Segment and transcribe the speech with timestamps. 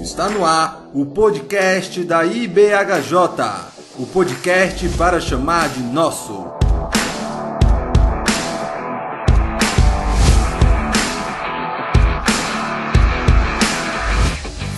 [0.00, 3.12] Está no ar o podcast da IBHJ,
[3.98, 6.46] o podcast para chamar de nosso.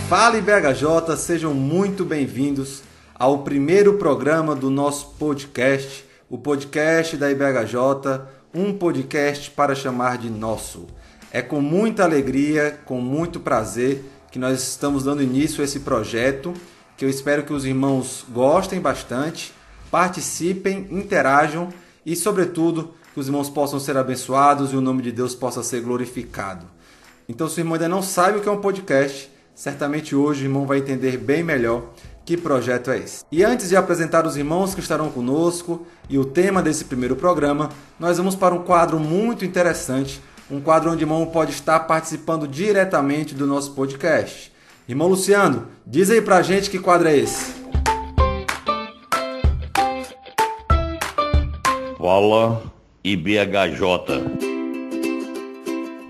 [0.09, 2.82] Fala IBHJ, sejam muito bem-vindos
[3.14, 10.29] ao primeiro programa do nosso podcast, o podcast da IBHJ, um podcast para chamar de
[10.29, 10.89] nosso.
[11.31, 16.54] É com muita alegria, com muito prazer que nós estamos dando início a esse projeto,
[16.96, 19.53] que eu espero que os irmãos gostem bastante,
[19.91, 21.68] participem, interajam
[22.05, 25.82] e, sobretudo, que os irmãos possam ser abençoados e o nome de Deus possa ser
[25.82, 26.64] glorificado.
[27.29, 30.46] Então, se o irmão ainda não sabe o que é um podcast, certamente hoje o
[30.46, 31.91] irmão vai entender bem melhor
[32.25, 33.25] que projeto é esse.
[33.30, 37.69] E antes de apresentar os irmãos que estarão conosco e o tema desse primeiro programa,
[38.00, 40.22] nós vamos para um quadro muito interessante
[40.53, 44.53] um quadro onde o irmão pode estar participando diretamente do nosso podcast.
[44.86, 47.55] Irmão Luciano, diz aí pra gente que quadro é esse.
[51.97, 52.62] Fala
[53.03, 53.81] IBHJ.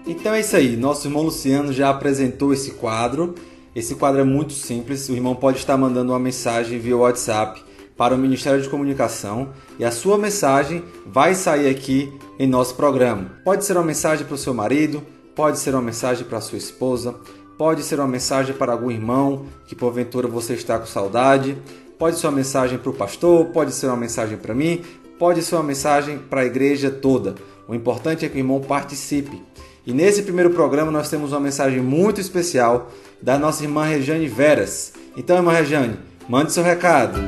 [0.04, 3.36] Então é isso aí, nosso irmão Luciano já apresentou esse quadro.
[3.76, 7.62] Esse quadro é muito simples, o irmão pode estar mandando uma mensagem via WhatsApp
[7.96, 13.30] para o Ministério de Comunicação e a sua mensagem vai sair aqui em nosso programa.
[13.44, 15.02] Pode ser uma mensagem para o seu marido,
[15.34, 17.14] pode ser uma mensagem para a sua esposa,
[17.56, 21.56] pode ser uma mensagem para algum irmão que porventura você está com saudade,
[21.98, 24.82] pode ser uma mensagem para o pastor, pode ser uma mensagem para mim,
[25.18, 27.34] pode ser uma mensagem para a igreja toda.
[27.68, 29.40] O importante é que o irmão participe.
[29.86, 32.90] E nesse primeiro programa nós temos uma mensagem muito especial
[33.20, 34.92] da nossa irmã Rejane Veras.
[35.16, 35.96] Então, irmã Rejane,
[36.28, 37.20] mande seu recado.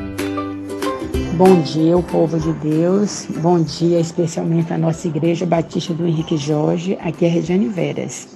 [1.36, 3.26] Bom dia, o povo de Deus.
[3.42, 6.96] Bom dia, especialmente a nossa Igreja Batista do Henrique Jorge.
[7.00, 8.28] Aqui é Regiane Veras.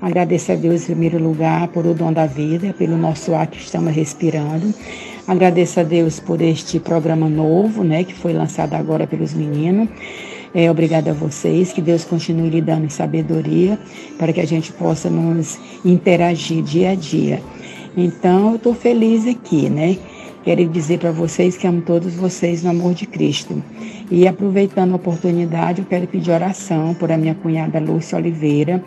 [0.00, 3.58] Agradeço a Deus, em primeiro lugar, por o dom da vida, pelo nosso ar que
[3.58, 4.72] estamos respirando.
[5.26, 9.88] Agradeço a Deus por este programa novo, né, que foi lançado agora pelos meninos.
[10.54, 13.76] É, obrigada a vocês, que Deus continue lhe dando sabedoria
[14.16, 17.42] para que a gente possa nos interagir dia a dia.
[17.96, 19.98] Então, eu estou feliz aqui, né?
[20.48, 23.62] Quero dizer para vocês que amo todos vocês no amor de Cristo.
[24.10, 28.82] E aproveitando a oportunidade, eu quero pedir oração por a minha cunhada Lúcia Oliveira,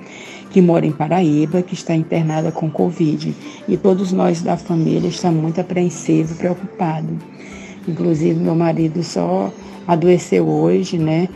[0.49, 3.35] que mora em Paraíba, que está internada com Covid.
[3.67, 7.15] E todos nós da família estamos muito apreensivos, preocupados.
[7.87, 9.53] Inclusive, meu marido só
[9.87, 11.29] adoeceu hoje, né?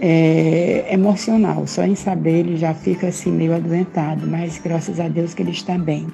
[0.00, 5.34] É emocional, só em saber ele já fica assim meio adoentado, mas graças a Deus
[5.34, 6.06] que ele está bem.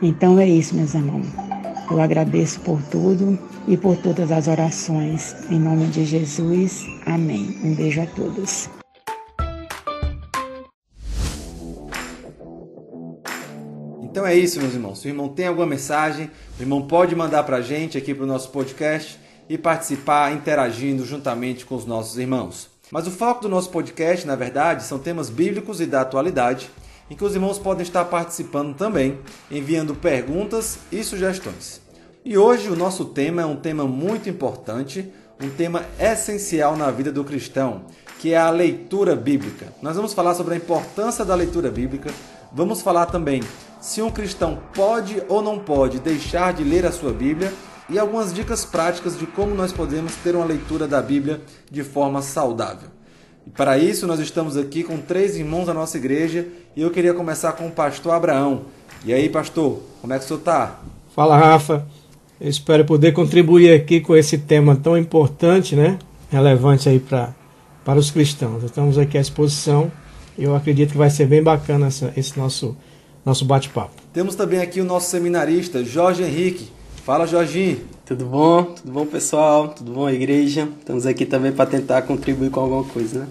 [0.00, 1.47] Então é isso, meus irmãos.
[1.90, 5.34] Eu agradeço por tudo e por todas as orações.
[5.50, 6.84] Em nome de Jesus.
[7.06, 7.58] Amém.
[7.64, 8.68] Um beijo a todos.
[14.02, 15.00] Então é isso, meus irmãos.
[15.00, 18.24] Se o irmão tem alguma mensagem, o irmão pode mandar para a gente aqui para
[18.24, 22.68] o nosso podcast e participar interagindo juntamente com os nossos irmãos.
[22.90, 26.68] Mas o foco do nosso podcast, na verdade, são temas bíblicos e da atualidade
[27.10, 29.18] em que os irmãos podem estar participando também,
[29.50, 31.80] enviando perguntas e sugestões.
[32.24, 35.10] E hoje o nosso tema é um tema muito importante,
[35.42, 37.82] um tema essencial na vida do cristão,
[38.18, 39.72] que é a leitura bíblica.
[39.80, 42.10] Nós vamos falar sobre a importância da leitura bíblica,
[42.52, 43.42] vamos falar também
[43.80, 47.52] se um cristão pode ou não pode deixar de ler a sua Bíblia
[47.88, 51.40] e algumas dicas práticas de como nós podemos ter uma leitura da Bíblia
[51.70, 52.97] de forma saudável.
[53.48, 57.14] E para isso, nós estamos aqui com três irmãos da nossa igreja e eu queria
[57.14, 58.64] começar com o pastor Abraão.
[59.06, 60.80] E aí, pastor, como é que o senhor está?
[61.16, 61.86] Fala, Rafa.
[62.38, 65.98] Eu espero poder contribuir aqui com esse tema tão importante, né?
[66.30, 67.34] Relevante aí para
[67.82, 68.62] para os cristãos.
[68.62, 69.90] Estamos aqui à exposição
[70.36, 72.76] e eu acredito que vai ser bem bacana essa, esse nosso,
[73.24, 73.94] nosso bate-papo.
[74.12, 76.68] Temos também aqui o nosso seminarista, Jorge Henrique.
[77.02, 77.78] Fala, Jorginho.
[78.08, 78.64] Tudo bom?
[78.64, 79.68] Tudo bom, pessoal?
[79.68, 80.66] Tudo bom, igreja?
[80.78, 83.28] Estamos aqui também para tentar contribuir com alguma coisa, né?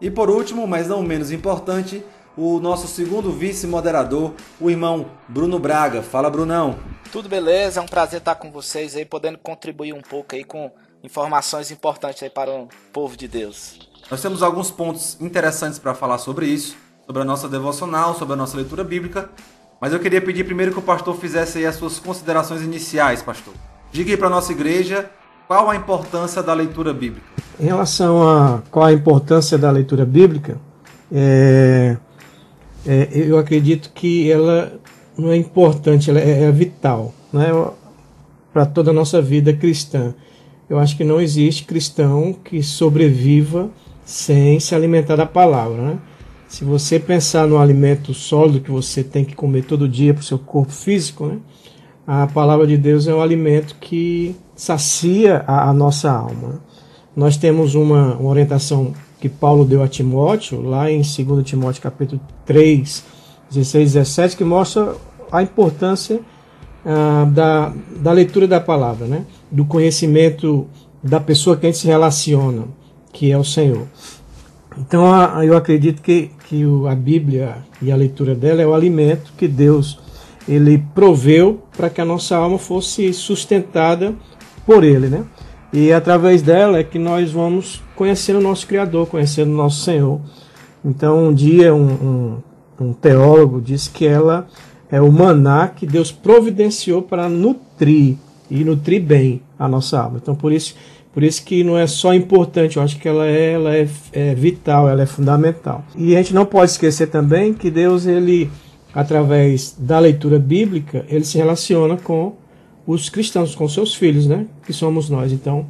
[0.00, 2.00] E por último, mas não menos importante,
[2.36, 6.00] o nosso segundo vice-moderador, o irmão Bruno Braga.
[6.00, 6.78] Fala, Brunão.
[7.10, 7.80] Tudo beleza?
[7.80, 10.70] É um prazer estar com vocês aí, podendo contribuir um pouco aí com
[11.02, 13.80] informações importantes aí para o povo de Deus.
[14.08, 18.36] Nós temos alguns pontos interessantes para falar sobre isso, sobre a nossa devocional, sobre a
[18.36, 19.28] nossa leitura bíblica,
[19.80, 23.52] mas eu queria pedir primeiro que o pastor fizesse aí as suas considerações iniciais, pastor.
[23.94, 25.08] Diga aí para a nossa igreja
[25.46, 27.24] qual a importância da leitura bíblica.
[27.60, 30.58] Em relação a qual a importância da leitura bíblica,
[31.12, 31.96] é,
[32.84, 34.80] é, eu acredito que ela
[35.16, 37.46] não é importante, ela é, é vital né,
[38.52, 40.12] para toda a nossa vida cristã.
[40.68, 43.70] Eu acho que não existe cristão que sobreviva
[44.04, 45.80] sem se alimentar da palavra.
[45.80, 45.98] Né?
[46.48, 50.24] Se você pensar no alimento sólido que você tem que comer todo dia para o
[50.24, 51.38] seu corpo físico, né?
[52.06, 56.60] A palavra de Deus é um alimento que sacia a, a nossa alma.
[57.16, 62.20] Nós temos uma, uma, orientação que Paulo deu a Timóteo, lá em 2 Timóteo capítulo
[62.44, 63.04] 3,
[63.50, 64.94] 16 17, que mostra
[65.32, 66.20] a importância
[66.84, 69.24] ah, da, da leitura da palavra, né?
[69.50, 70.66] do conhecimento
[71.02, 72.64] da pessoa que a gente se relaciona,
[73.12, 73.86] que é o Senhor.
[74.76, 75.04] Então
[75.42, 80.03] eu acredito que, que a Bíblia e a leitura dela é o alimento que Deus
[80.48, 84.14] ele proveu para que a nossa alma fosse sustentada
[84.66, 85.24] por ele, né?
[85.72, 90.20] E através dela é que nós vamos conhecendo o nosso Criador, conhecendo o nosso Senhor.
[90.84, 92.42] Então, um dia um,
[92.78, 94.46] um, um teólogo disse que ela
[94.90, 98.16] é o maná que Deus providenciou para nutrir
[98.50, 100.18] e nutrir bem a nossa alma.
[100.22, 100.76] Então, por isso,
[101.12, 104.34] por isso que não é só importante, eu acho que ela é, ela é, é
[104.34, 105.84] vital, ela é fundamental.
[105.96, 108.50] E a gente não pode esquecer também que Deus ele
[108.94, 112.36] através da leitura bíblica, ele se relaciona com
[112.86, 114.46] os cristãos, com seus filhos, né?
[114.64, 115.32] Que somos nós.
[115.32, 115.66] Então,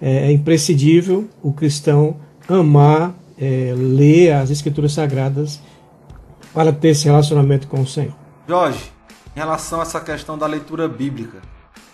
[0.00, 2.16] é, é imprescindível o cristão
[2.48, 5.60] amar, é, ler as Escrituras Sagradas
[6.54, 8.14] para ter esse relacionamento com o Senhor.
[8.48, 8.90] Jorge,
[9.34, 11.38] em relação a essa questão da leitura bíblica,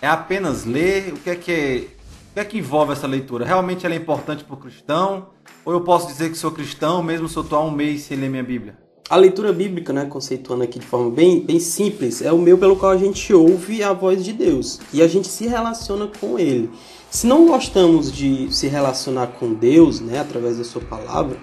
[0.01, 1.13] é apenas ler?
[1.13, 1.89] O que é que,
[2.31, 3.45] o que, é que envolve essa leitura?
[3.45, 5.29] Realmente ela é importante para o cristão?
[5.65, 8.17] Ou eu posso dizer que sou cristão mesmo se eu estou há um mês sem
[8.17, 8.88] ler minha Bíblia?
[9.11, 12.77] A leitura bíblica, né, conceituando aqui de forma bem, bem simples, é o meio pelo
[12.77, 16.69] qual a gente ouve a voz de Deus e a gente se relaciona com Ele.
[17.11, 21.39] Se não gostamos de se relacionar com Deus, né, através da Sua palavra,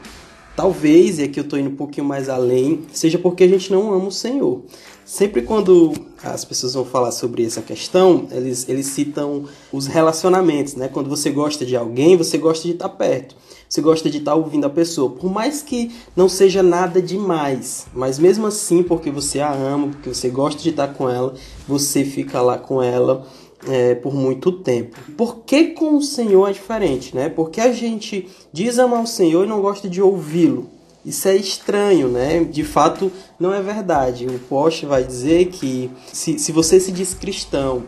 [0.55, 3.91] talvez, e aqui eu estou indo um pouquinho mais além, seja porque a gente não
[3.91, 4.61] ama o Senhor.
[5.05, 5.93] Sempre quando
[6.23, 10.87] as pessoas vão falar sobre essa questão, eles, eles citam os relacionamentos, né?
[10.87, 13.35] Quando você gosta de alguém, você gosta de estar perto
[13.67, 15.09] você gosta de estar ouvindo a pessoa.
[15.09, 20.09] Por mais que não seja nada demais, mas mesmo assim, porque você a ama, porque
[20.09, 21.33] você gosta de estar com ela,
[21.67, 23.27] você fica lá com ela
[23.67, 24.97] é, por muito tempo.
[25.17, 27.29] Por que com o Senhor é diferente, né?
[27.29, 30.69] Porque a gente diz amar o Senhor e não gosta de ouvi-lo.
[31.05, 32.43] Isso é estranho, né?
[32.43, 34.25] De fato, não é verdade.
[34.25, 37.83] O Porsche vai dizer que se, se você se diz cristão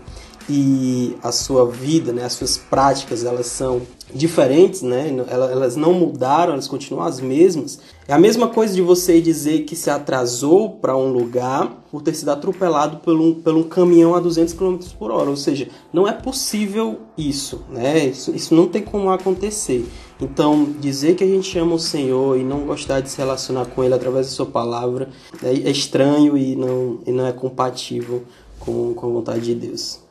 [0.49, 3.81] e a sua vida, né, as suas práticas, elas são
[4.13, 5.13] diferentes, né?
[5.29, 7.79] Elas não mudaram, elas continuam as mesmas.
[8.07, 12.13] É a mesma coisa de você dizer que se atrasou para um lugar por ter
[12.13, 15.29] sido atropelado por um, por um caminhão a 200 km por hora.
[15.29, 18.05] Ou seja, não é possível isso, né?
[18.05, 19.85] Isso, isso não tem como acontecer.
[20.19, 23.83] Então, dizer que a gente ama o Senhor e não gostar de se relacionar com
[23.83, 25.09] Ele através da Sua palavra
[25.43, 28.25] é, é estranho e não, e não é compatível
[28.59, 30.01] com, com a vontade de Deus.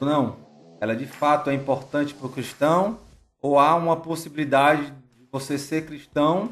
[0.00, 0.36] Não,
[0.80, 2.98] ela de fato é importante para o cristão
[3.42, 6.50] ou há uma possibilidade de você ser cristão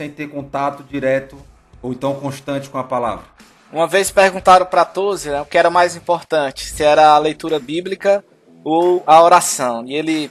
[0.00, 1.36] sem ter contato direto
[1.82, 3.24] ou então constante com a palavra?
[3.72, 7.58] Uma vez perguntaram para Toze né, o que era mais importante, se era a leitura
[7.58, 8.24] bíblica
[8.62, 9.84] ou a oração.
[9.86, 10.30] E ele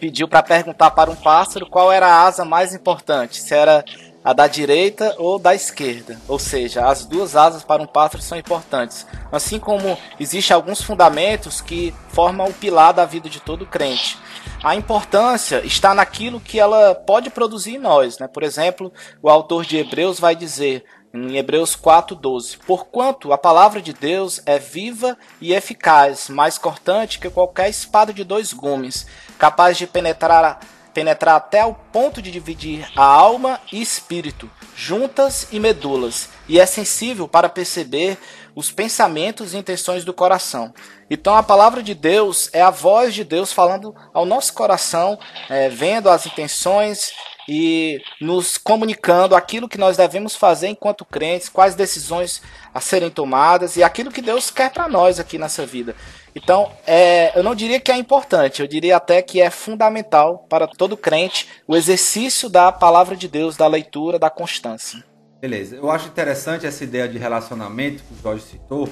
[0.00, 3.84] pediu para perguntar para um pássaro qual era a asa mais importante, se era
[4.24, 6.18] a da direita ou da esquerda.
[6.28, 9.06] Ou seja, as duas asas para um pássaro são importantes.
[9.30, 14.18] Assim como existem alguns fundamentos que formam o pilar da vida de todo crente.
[14.62, 18.18] A importância está naquilo que ela pode produzir em nós.
[18.18, 18.28] Né?
[18.28, 18.92] Por exemplo,
[19.22, 24.58] o autor de Hebreus vai dizer em Hebreus 4,12: Porquanto a palavra de Deus é
[24.58, 29.06] viva e eficaz, mais cortante que qualquer espada de dois gumes,
[29.38, 30.60] capaz de penetrar
[30.92, 36.66] penetrar até o ponto de dividir a alma e espírito, juntas e medulas, e é
[36.66, 38.18] sensível para perceber
[38.54, 40.74] os pensamentos e intenções do coração.
[41.08, 45.68] Então a palavra de Deus é a voz de Deus falando ao nosso coração, é,
[45.68, 47.12] vendo as intenções
[47.48, 52.42] e nos comunicando aquilo que nós devemos fazer enquanto crentes, quais decisões
[52.72, 55.94] a serem tomadas e aquilo que Deus quer para nós aqui nessa vida.
[56.34, 60.66] Então, é, eu não diria que é importante, eu diria até que é fundamental para
[60.66, 65.04] todo crente o exercício da palavra de Deus, da leitura, da constância.
[65.40, 68.88] Beleza, eu acho interessante essa ideia de relacionamento que o Jorge citou,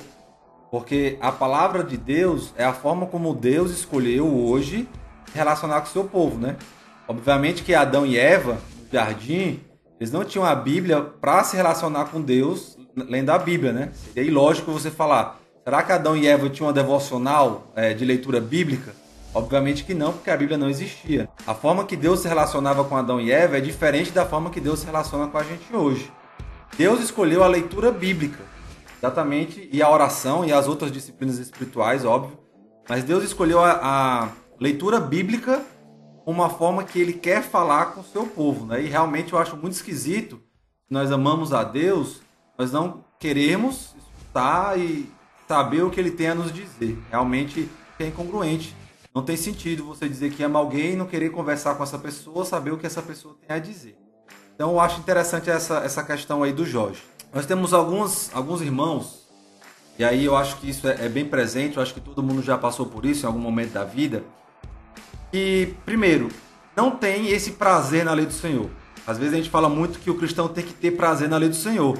[0.70, 4.88] porque a palavra de Deus é a forma como Deus escolheu hoje
[5.34, 6.56] relacionar com o seu povo, né?
[7.08, 9.60] Obviamente que Adão e Eva, no jardim,
[9.98, 13.90] eles não tinham a Bíblia para se relacionar com Deus lendo a Bíblia, né?
[14.12, 15.38] Seria ilógico você falar,
[15.68, 18.94] Será que Adão e Eva tinham uma devocional é, de leitura bíblica?
[19.34, 21.28] Obviamente que não, porque a Bíblia não existia.
[21.46, 24.62] A forma que Deus se relacionava com Adão e Eva é diferente da forma que
[24.62, 26.10] Deus se relaciona com a gente hoje.
[26.74, 28.38] Deus escolheu a leitura bíblica,
[28.96, 32.38] exatamente, e a oração e as outras disciplinas espirituais, óbvio.
[32.88, 35.60] Mas Deus escolheu a, a leitura bíblica
[36.32, 38.82] uma forma que Ele quer falar com o seu povo, né?
[38.82, 40.40] E realmente eu acho muito esquisito
[40.90, 42.22] nós amamos a Deus,
[42.56, 45.10] nós não queremos escutar e
[45.46, 46.98] saber o que ele tem a nos dizer.
[47.10, 47.68] Realmente
[47.98, 48.74] é incongruente.
[49.14, 52.44] Não tem sentido você dizer que ama alguém e não querer conversar com essa pessoa,
[52.44, 53.98] saber o que essa pessoa tem a dizer.
[54.54, 57.02] Então eu acho interessante essa, essa questão aí do Jorge.
[57.34, 59.28] Nós temos alguns, alguns irmãos,
[59.98, 62.42] e aí eu acho que isso é, é bem presente, eu acho que todo mundo
[62.42, 64.24] já passou por isso em algum momento da vida.
[65.32, 66.28] E, primeiro,
[66.76, 68.70] não tem esse prazer na lei do Senhor.
[69.06, 71.48] Às vezes a gente fala muito que o cristão tem que ter prazer na lei
[71.48, 71.98] do Senhor.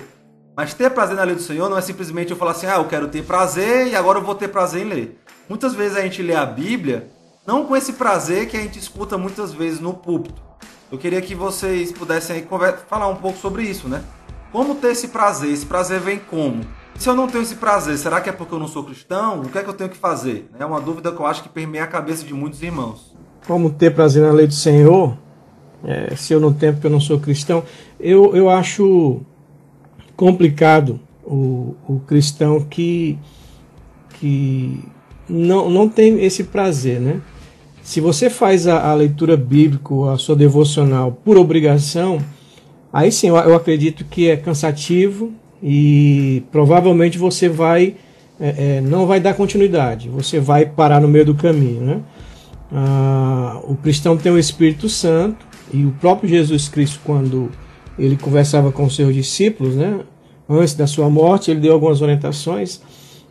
[0.57, 2.85] Mas ter prazer na lei do Senhor não é simplesmente eu falar assim, ah, eu
[2.87, 5.21] quero ter prazer e agora eu vou ter prazer em ler.
[5.49, 7.11] Muitas vezes a gente lê a Bíblia
[7.47, 10.43] não com esse prazer que a gente escuta muitas vezes no púlpito.
[10.93, 12.47] Eu queria que vocês pudessem
[12.89, 14.03] falar um pouco sobre isso, né?
[14.51, 15.51] Como ter esse prazer?
[15.51, 16.65] Esse prazer vem como?
[16.99, 19.41] Se eu não tenho esse prazer, será que é porque eu não sou cristão?
[19.41, 20.51] O que é que eu tenho que fazer?
[20.59, 23.08] É uma dúvida que eu acho que permeia a cabeça de muitos irmãos.
[23.49, 25.17] Como ter prazer na lei do Senhor?
[25.83, 27.65] É, se eu não tenho porque eu não sou cristão?
[27.99, 29.23] Eu, eu acho
[30.15, 33.19] complicado o, o cristão que,
[34.21, 34.85] que
[35.27, 37.23] não, não tem esse prazer, né?
[37.81, 42.19] Se você faz a, a leitura bíblica, a sua devocional por obrigação,
[42.93, 47.97] aí sim eu, eu acredito que é cansativo e provavelmente você vai
[48.39, 52.01] é, é, não vai dar continuidade, você vai parar no meio do caminho, né?
[52.73, 57.51] Ah, o cristão tem o Espírito Santo e o próprio Jesus Cristo quando
[57.99, 60.01] ele conversava com os seus discípulos, né?
[60.49, 62.81] Antes da sua morte, ele deu algumas orientações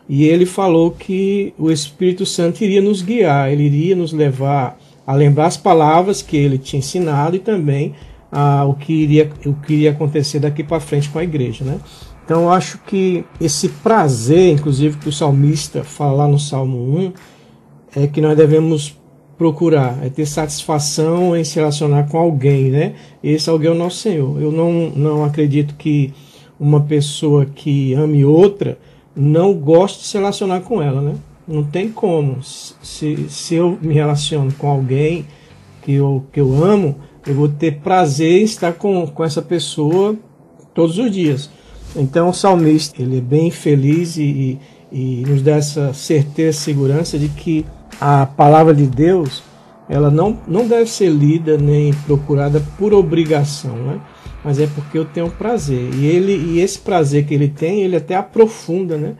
[0.08, 5.14] e ele falou que o Espírito Santo iria nos guiar, ele iria nos levar a
[5.14, 7.94] lembrar as palavras que ele tinha ensinado e também
[8.30, 11.64] ah, o, que iria, o que iria acontecer daqui para frente com a igreja.
[11.64, 11.78] Né?
[12.24, 18.02] Então eu acho que esse prazer, inclusive, que o salmista fala lá no Salmo 1,
[18.02, 18.97] é que nós devemos
[19.38, 22.94] procurar, é ter satisfação em se relacionar com alguém, né?
[23.22, 24.42] Esse alguém é o nosso Senhor.
[24.42, 26.12] Eu não, não acredito que
[26.58, 28.76] uma pessoa que ame outra
[29.14, 31.14] não gosto de se relacionar com ela, né?
[31.46, 32.42] Não tem como.
[32.42, 35.24] Se, se eu me relaciono com alguém
[35.82, 40.16] que eu, que eu amo, eu vou ter prazer em estar com, com essa pessoa
[40.74, 41.48] todos os dias.
[41.94, 44.58] Então o salmista ele é bem feliz e,
[44.92, 47.64] e, e nos dá essa certeza, segurança de que
[48.00, 49.42] a palavra de Deus
[49.88, 54.00] ela não, não deve ser lida nem procurada por obrigação, né?
[54.44, 55.94] mas é porque eu tenho prazer.
[55.94, 59.14] E ele e esse prazer que ele tem, ele até aprofunda, né?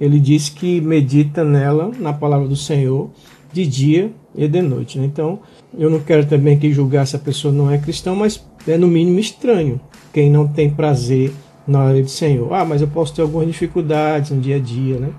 [0.00, 3.10] Ele diz que medita nela, na palavra do Senhor,
[3.52, 4.98] de dia e de noite.
[4.98, 5.06] Né?
[5.06, 5.38] Então,
[5.78, 8.88] eu não quero também que julgar se a pessoa não é cristã, mas é no
[8.88, 9.80] mínimo estranho
[10.12, 11.32] quem não tem prazer
[11.66, 12.52] na lei do Senhor.
[12.52, 15.10] Ah, mas eu posso ter algumas dificuldades no dia a dia, né?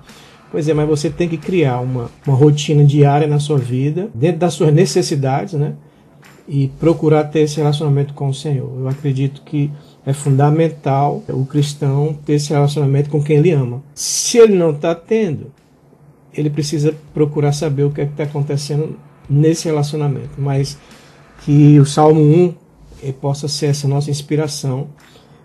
[0.50, 4.38] Pois é, mas você tem que criar uma, uma rotina diária na sua vida, dentro
[4.38, 5.74] das suas necessidades, né?
[6.48, 8.70] e procurar ter esse relacionamento com o Senhor.
[8.78, 9.70] Eu acredito que
[10.04, 13.82] é fundamental o cristão ter esse relacionamento com quem ele ama.
[13.94, 15.52] Se ele não está tendo,
[16.32, 18.96] ele precisa procurar saber o que é está acontecendo
[19.28, 20.30] nesse relacionamento.
[20.38, 20.78] Mas
[21.44, 22.54] que o Salmo 1
[23.02, 24.88] eh, possa ser essa nossa inspiração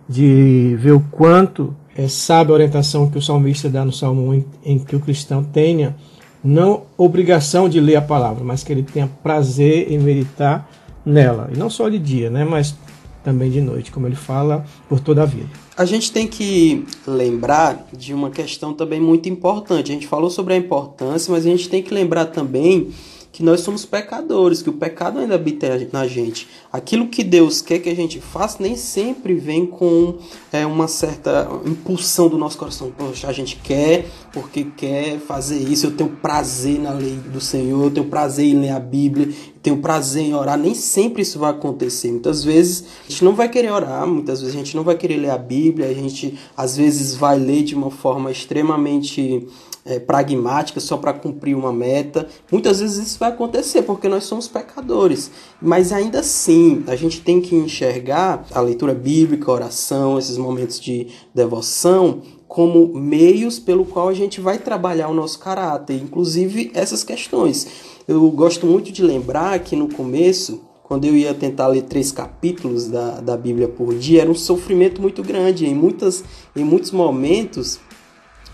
[0.08, 4.44] de ver o quanto é sabe a orientação que o salmista dá no Salmo 1
[4.64, 5.96] em, que o cristão tenha
[6.44, 10.70] não obrigação de ler a palavra, mas que ele tenha prazer em meditar
[11.06, 11.50] nela.
[11.54, 12.44] E não só de dia, né?
[12.44, 12.76] Mas
[13.24, 15.50] também de noite, como ele fala, por toda a vida.
[15.78, 19.92] A gente tem que lembrar de uma questão também muito importante.
[19.92, 22.92] A gente falou sobre a importância, mas a gente tem que lembrar também
[23.32, 26.48] que nós somos pecadores, que o pecado ainda habita na gente.
[26.72, 30.16] Aquilo que Deus quer que a gente faça nem sempre vem com
[30.54, 32.94] é, uma certa impulsão do nosso coração.
[32.98, 35.88] Poxa, a gente quer porque quer fazer isso.
[35.88, 39.62] Eu tenho prazer na lei do Senhor, eu tenho prazer em ler a Bíblia, eu
[39.62, 40.58] tenho prazer em orar.
[40.58, 42.10] Nem sempre isso vai acontecer.
[42.10, 45.18] Muitas vezes a gente não vai querer orar, muitas vezes a gente não vai querer
[45.18, 49.46] ler a Bíblia, a gente às vezes vai ler de uma forma extremamente
[49.86, 52.28] é, pragmática só para cumprir uma meta.
[52.52, 57.42] Muitas vezes isso vai acontecer porque nós somos pecadores, mas ainda assim a gente tem
[57.42, 64.10] que enxergar a leitura bíblica, a oração, esses momentos de devoção como meios pelo qual
[64.10, 67.68] a gente vai trabalhar o nosso caráter, inclusive essas questões.
[68.08, 72.90] Eu gosto muito de lembrar que no começo quando eu ia tentar ler três capítulos
[72.90, 75.66] da, da Bíblia por dia, era um sofrimento muito grande.
[75.66, 76.22] Em, muitas,
[76.54, 77.80] em muitos momentos,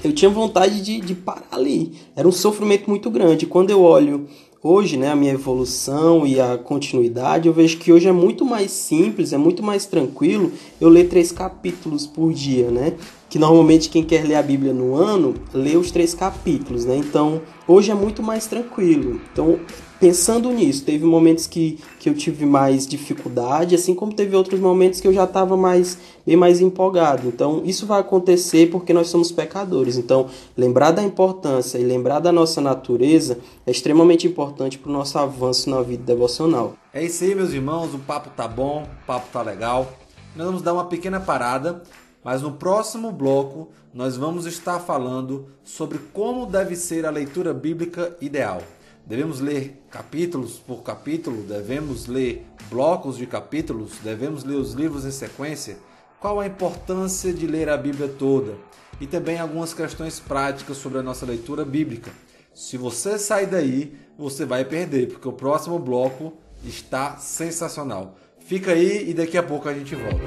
[0.03, 1.93] eu tinha vontade de, de parar ali.
[2.15, 3.47] Era um sofrimento muito grande.
[3.47, 4.27] Quando eu olho
[4.61, 8.71] hoje, né, a minha evolução e a continuidade, eu vejo que hoje é muito mais
[8.71, 12.93] simples, é muito mais tranquilo eu ler três capítulos por dia, né?
[13.29, 16.97] Que normalmente quem quer ler a Bíblia no ano lê os três capítulos, né?
[16.97, 19.19] Então hoje é muito mais tranquilo.
[19.31, 19.59] Então
[19.99, 24.99] pensando nisso, teve momentos que, que eu tive mais dificuldade, assim como teve outros momentos
[24.99, 27.27] que eu já estava mais bem mais empolgado.
[27.27, 29.97] Então, isso vai acontecer porque nós somos pecadores.
[29.97, 35.17] Então, lembrar da importância e lembrar da nossa natureza é extremamente importante para o nosso
[35.17, 36.73] avanço na vida devocional.
[36.93, 39.91] É isso aí, meus irmãos, o papo tá bom, o papo tá legal.
[40.35, 41.81] Nós vamos dar uma pequena parada,
[42.23, 48.15] mas no próximo bloco nós vamos estar falando sobre como deve ser a leitura bíblica
[48.21, 48.61] ideal.
[49.07, 51.41] Devemos ler capítulos por capítulo?
[51.43, 53.93] Devemos ler blocos de capítulos?
[54.03, 55.77] Devemos ler os livros em sequência?
[56.19, 58.55] Qual a importância de ler a Bíblia toda?
[58.99, 62.11] E também algumas questões práticas sobre a nossa leitura bíblica.
[62.53, 66.33] Se você sair daí, você vai perder, porque o próximo bloco
[66.65, 68.17] está sensacional.
[68.39, 70.25] Fica aí e daqui a pouco a gente volta.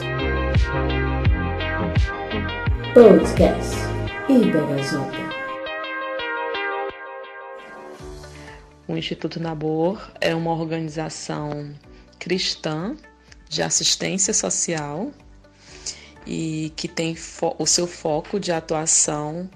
[2.94, 3.76] Podcast
[4.26, 5.29] Iberajota.
[8.90, 11.72] O Instituto Nabor é uma organização
[12.18, 12.96] cristã
[13.48, 15.12] de assistência social
[16.26, 17.16] e que tem
[17.56, 19.48] o seu foco de atuação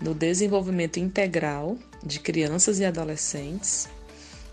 [0.00, 3.88] no desenvolvimento integral de crianças e adolescentes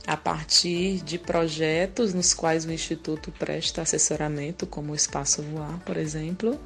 [0.05, 5.97] a partir de projetos nos quais o Instituto presta assessoramento, como o Espaço Voar, por
[5.97, 6.59] exemplo,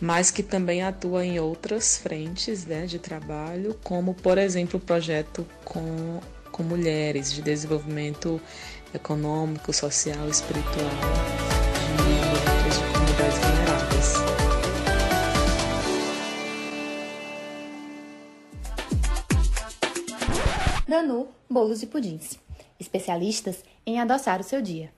[0.00, 5.46] mas que também atua em outras frentes né, de trabalho, como, por exemplo, o projeto
[5.64, 6.20] com
[6.54, 8.40] com mulheres, de desenvolvimento
[8.94, 10.88] econômico, social e espiritual
[11.96, 14.14] de mulheres de comunidades vulneráveis.
[20.86, 22.38] Danu Bolos e Pudins,
[22.78, 24.92] especialistas em adoçar o seu dia.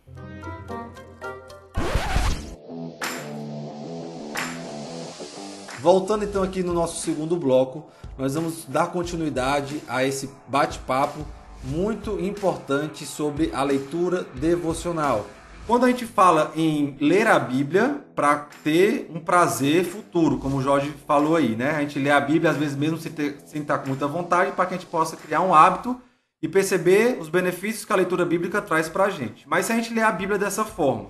[5.81, 7.87] Voltando então aqui no nosso segundo bloco,
[8.19, 11.25] nós vamos dar continuidade a esse bate-papo
[11.67, 15.27] muito importante sobre a leitura devocional.
[15.67, 20.63] Quando a gente fala em ler a Bíblia para ter um prazer futuro, como o
[20.63, 21.73] Jorge falou aí, né?
[21.73, 24.53] A gente lê a Bíblia às vezes mesmo sem, ter, sem estar com muita vontade,
[24.53, 26.01] para que a gente possa criar um hábito
[26.41, 29.49] e perceber os benefícios que a leitura bíblica traz para a gente.
[29.49, 31.07] Mas se a gente lê a Bíblia dessa forma,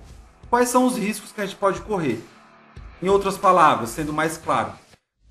[0.49, 2.19] quais são os riscos que a gente pode correr?
[2.99, 4.71] Em outras palavras, sendo mais claro,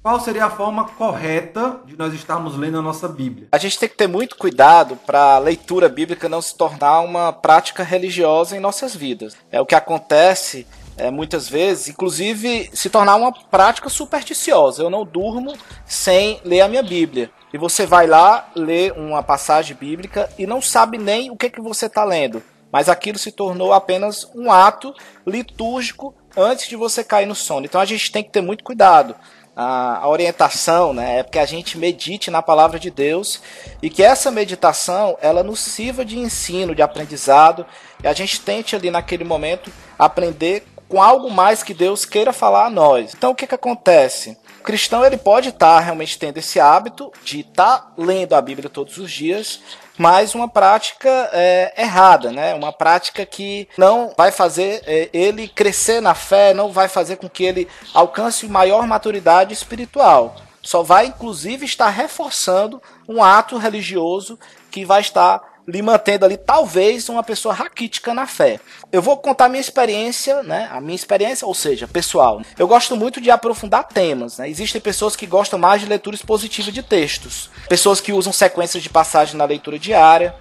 [0.07, 3.49] qual seria a forma correta de nós estarmos lendo a nossa Bíblia?
[3.51, 7.33] A gente tem que ter muito cuidado para a leitura bíblica não se tornar uma
[7.33, 9.37] prática religiosa em nossas vidas.
[9.51, 10.64] É o que acontece
[10.97, 14.81] é, muitas vezes, inclusive se tornar uma prática supersticiosa.
[14.81, 17.29] Eu não durmo sem ler a minha Bíblia.
[17.53, 21.61] E você vai lá ler uma passagem bíblica e não sabe nem o que, que
[21.61, 22.40] você está lendo.
[22.71, 24.95] Mas aquilo se tornou apenas um ato
[25.27, 27.66] litúrgico antes de você cair no sono.
[27.66, 29.16] Então a gente tem que ter muito cuidado
[29.57, 33.40] a, a orientação, né, é que a gente medite na palavra de Deus
[33.81, 37.64] e que essa meditação ela nos sirva de ensino, de aprendizado
[38.05, 42.66] e a gente tente ali naquele momento aprender com algo mais que Deus queira falar
[42.66, 43.14] a nós.
[43.16, 44.37] Então o que que acontece?
[44.66, 48.68] Cristão ele pode estar tá realmente tendo esse hábito de estar tá lendo a Bíblia
[48.68, 49.61] todos os dias,
[49.96, 52.52] mas uma prática é, errada, né?
[52.52, 57.31] Uma prática que não vai fazer é, ele crescer na fé, não vai fazer com
[57.31, 60.35] que ele alcance maior maturidade espiritual.
[60.61, 64.37] Só vai, inclusive, estar reforçando um ato religioso
[64.68, 68.61] que vai estar lhe mantendo ali, talvez, uma pessoa raquítica na fé.
[68.92, 70.68] Eu vou contar minha experiência, né?
[70.70, 72.40] A minha experiência, ou seja, pessoal.
[72.59, 74.48] Eu gosto muito de aprofundar temas, né?
[74.48, 78.88] Existem pessoas que gostam mais de leitura expositiva de textos, pessoas que usam sequências de
[78.88, 80.35] passagem na leitura diária.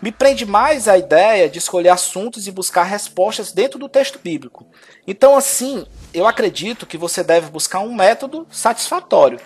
[0.00, 4.66] Me prende mais a ideia de escolher assuntos e buscar respostas dentro do texto bíblico.
[5.06, 9.38] Então, assim, eu acredito que você deve buscar um método satisfatório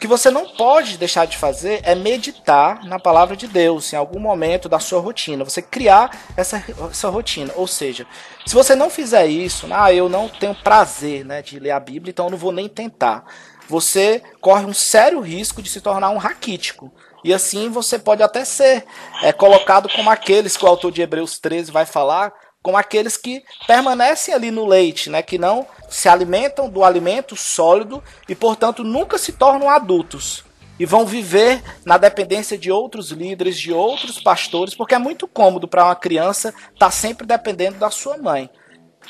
[0.00, 4.18] que você não pode deixar de fazer é meditar na palavra de Deus em algum
[4.18, 5.44] momento da sua rotina.
[5.44, 7.52] Você criar essa, essa rotina.
[7.54, 8.06] Ou seja,
[8.46, 12.10] se você não fizer isso, ah, eu não tenho prazer né, de ler a Bíblia,
[12.10, 13.26] então eu não vou nem tentar.
[13.68, 16.90] Você corre um sério risco de se tornar um raquítico.
[17.22, 18.86] E assim você pode até ser
[19.22, 23.42] é, colocado como aqueles que o autor de Hebreus 13 vai falar, como aqueles que
[23.66, 29.18] permanecem ali no leite, né, que não se alimentam do alimento sólido e, portanto, nunca
[29.18, 30.44] se tornam adultos
[30.78, 35.68] e vão viver na dependência de outros líderes, de outros pastores, porque é muito cômodo
[35.68, 38.48] para uma criança estar tá sempre dependendo da sua mãe.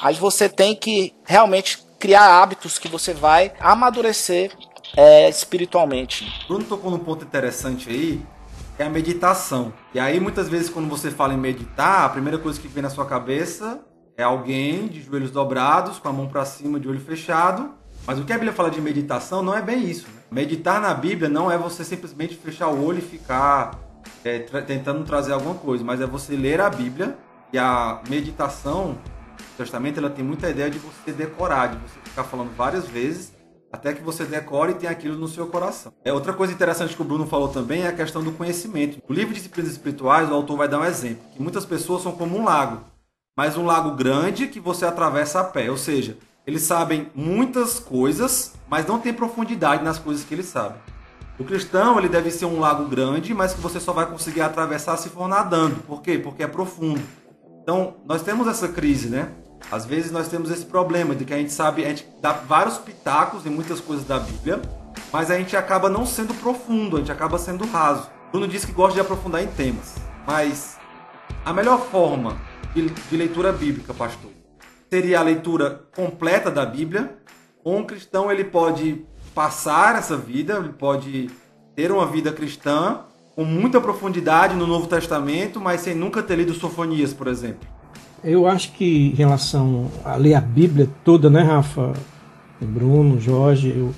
[0.00, 4.50] Aí você tem que realmente criar hábitos que você vai amadurecer
[4.96, 6.26] é, espiritualmente.
[6.48, 8.20] Bruno tocou num ponto interessante aí,
[8.80, 9.74] é a meditação.
[9.92, 12.88] E aí, muitas vezes, quando você fala em meditar, a primeira coisa que vem na
[12.88, 13.84] sua cabeça
[14.16, 17.74] é alguém de joelhos dobrados, com a mão para cima, de olho fechado.
[18.06, 20.06] Mas o que a Bíblia fala de meditação não é bem isso.
[20.08, 20.22] Né?
[20.30, 23.78] Meditar na Bíblia não é você simplesmente fechar o olho e ficar
[24.24, 27.18] é, tra tentando trazer alguma coisa, mas é você ler a Bíblia
[27.52, 28.92] e a meditação
[29.36, 33.32] do Testamento ela tem muita ideia de você decorar, de você ficar falando várias vezes
[33.72, 35.92] até que você decore e tenha aquilo no seu coração.
[36.04, 39.00] É outra coisa interessante que o Bruno falou também é a questão do conhecimento.
[39.08, 42.12] No livro de disciplinas espirituais, o autor vai dar um exemplo que muitas pessoas são
[42.12, 42.82] como um lago,
[43.36, 48.54] mas um lago grande que você atravessa a pé, ou seja, eles sabem muitas coisas,
[48.68, 50.80] mas não tem profundidade nas coisas que eles sabem.
[51.38, 54.96] O cristão ele deve ser um lago grande, mas que você só vai conseguir atravessar
[54.98, 55.76] se for nadando.
[55.86, 56.18] Por quê?
[56.18, 57.00] Porque é profundo.
[57.62, 59.30] Então, nós temos essa crise, né?
[59.70, 62.78] Às vezes nós temos esse problema de que a gente sabe, a gente dá vários
[62.78, 64.60] pitacos em muitas coisas da Bíblia,
[65.12, 68.08] mas a gente acaba não sendo profundo, a gente acaba sendo raso.
[68.30, 69.96] Bruno disse que gosta de aprofundar em temas,
[70.26, 70.78] mas
[71.44, 72.36] a melhor forma
[72.74, 74.30] de, de leitura bíblica, pastor,
[74.88, 77.16] seria a leitura completa da Bíblia.
[77.64, 81.30] Um cristão ele pode passar essa vida, ele pode
[81.74, 86.52] ter uma vida cristã com muita profundidade no Novo Testamento, mas sem nunca ter lido
[86.54, 87.68] Sofonias, por exemplo.
[88.22, 91.94] Eu acho que em relação a ler a Bíblia toda, né, Rafa,
[92.60, 93.94] Bruno, Jorge, eu,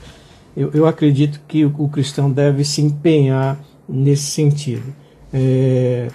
[0.56, 3.58] eu, eu acredito que o, o, cristão deve se empenhar
[3.88, 4.94] nesse sentido.
[5.32, 6.08] É,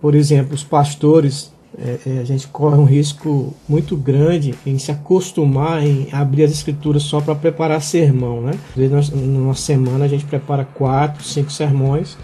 [0.00, 4.90] por exemplo, os pastores, é, é, a gente corre um risco muito grande em se
[4.90, 8.52] acostumar em abrir as escrituras só para preparar sermão, né?
[8.70, 12.18] Às vezes, numa semana a gente prepara quatro, cinco sermões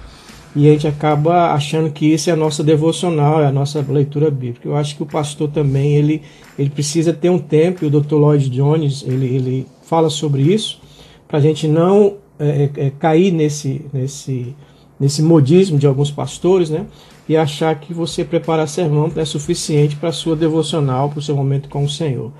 [0.59, 4.29] e a gente acaba achando que isso é a nossa devocional, é a nossa leitura
[4.29, 4.67] bíblica.
[4.67, 6.21] Eu acho que o pastor também ele,
[6.59, 8.17] ele precisa ter um tempo, e o Dr.
[8.17, 10.81] Lloyd Jones ele, ele fala sobre isso,
[11.29, 14.53] para a gente não é, é, é, cair nesse, nesse,
[14.99, 16.87] nesse modismo de alguns pastores, né?
[17.29, 21.37] E achar que você preparar sermão é suficiente para a sua devocional, para o seu
[21.37, 22.33] momento com o Senhor.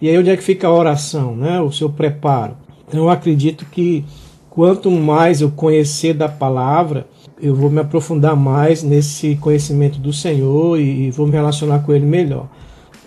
[0.00, 1.60] E aí onde é que fica a oração, né?
[1.60, 2.56] O seu preparo.
[2.86, 4.04] Então, eu acredito que
[4.48, 7.08] quanto mais eu conhecer da palavra,
[7.40, 12.06] eu vou me aprofundar mais nesse conhecimento do Senhor e, vou me relacionar com Ele
[12.06, 12.48] melhor.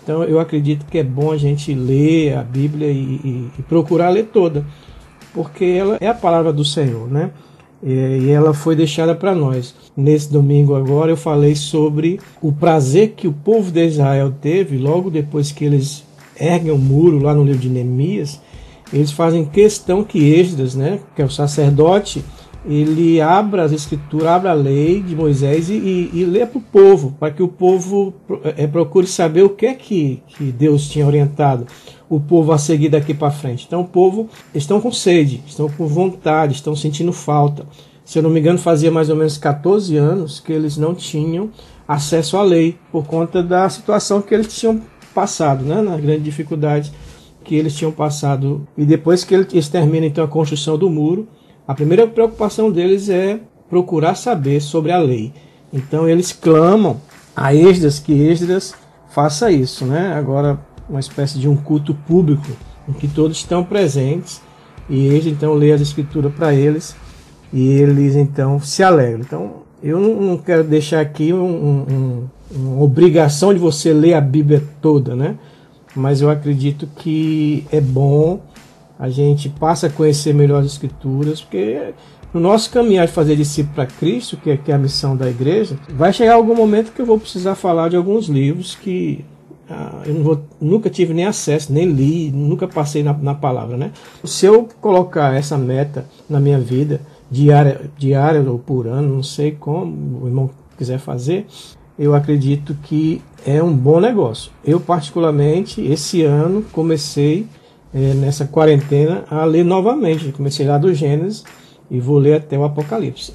[0.02, 4.10] Então eu acredito que é bom a gente ler a Bíblia e, e, e procurar
[4.10, 4.64] ler toda,
[5.34, 7.30] porque ela é a palavra do Senhor, né?
[7.82, 9.74] E ela foi deixada para nós.
[9.96, 15.10] Nesse domingo agora eu falei sobre o prazer que o povo de Israel teve logo
[15.10, 16.04] depois que eles
[16.38, 18.40] erguem o muro lá no livro de Neemias.
[18.92, 22.22] Eles fazem questão que Esdras, né, que é o sacerdote,
[22.64, 26.62] ele abra as escrituras, abra a lei de Moisés e, e, e lê para o
[26.62, 28.12] povo, para que o povo
[28.56, 31.66] é, procure saber o que é que, que Deus tinha orientado
[32.08, 33.64] o povo a seguir daqui para frente.
[33.66, 37.64] Então o povo estão com sede, estão com vontade, estão sentindo falta.
[38.04, 41.50] Se eu não me engano, fazia mais ou menos 14 anos que eles não tinham
[41.86, 44.80] acesso à lei por conta da situação que eles tinham
[45.14, 46.92] passado, né, na grande dificuldade
[47.44, 48.66] que eles tinham passado.
[48.76, 51.28] E depois que eles terminam então a construção do muro,
[51.70, 55.32] a primeira preocupação deles é procurar saber sobre a lei.
[55.72, 57.00] Então eles clamam
[57.36, 58.74] a Esdras que Esdras
[59.08, 60.12] faça isso, né?
[60.14, 62.48] Agora uma espécie de um culto público
[62.88, 64.42] em que todos estão presentes
[64.88, 66.96] e Esdras então lê as escrituras para eles
[67.52, 69.20] e eles então se alegram.
[69.20, 74.60] Então eu não quero deixar aqui um, um, uma obrigação de você ler a Bíblia
[74.82, 75.36] toda, né?
[75.94, 78.40] Mas eu acredito que é bom
[79.00, 81.94] a gente passa a conhecer melhor as escrituras, porque
[82.34, 85.28] no nosso caminhar de fazer discípulo para Cristo, que é, que é a missão da
[85.28, 89.24] igreja, vai chegar algum momento que eu vou precisar falar de alguns livros que
[89.70, 93.90] ah, eu vou, nunca tive nem acesso, nem li, nunca passei na, na, palavra, né?
[94.22, 99.52] Se eu colocar essa meta na minha vida, diária, diária ou por ano, não sei
[99.52, 101.46] como o irmão quiser fazer,
[101.98, 104.52] eu acredito que é um bom negócio.
[104.62, 107.46] Eu, particularmente, esse ano comecei
[107.92, 110.32] é, nessa quarentena a ler novamente.
[110.32, 111.44] Comecei lá do Gênesis
[111.90, 113.32] e vou ler até o Apocalipse.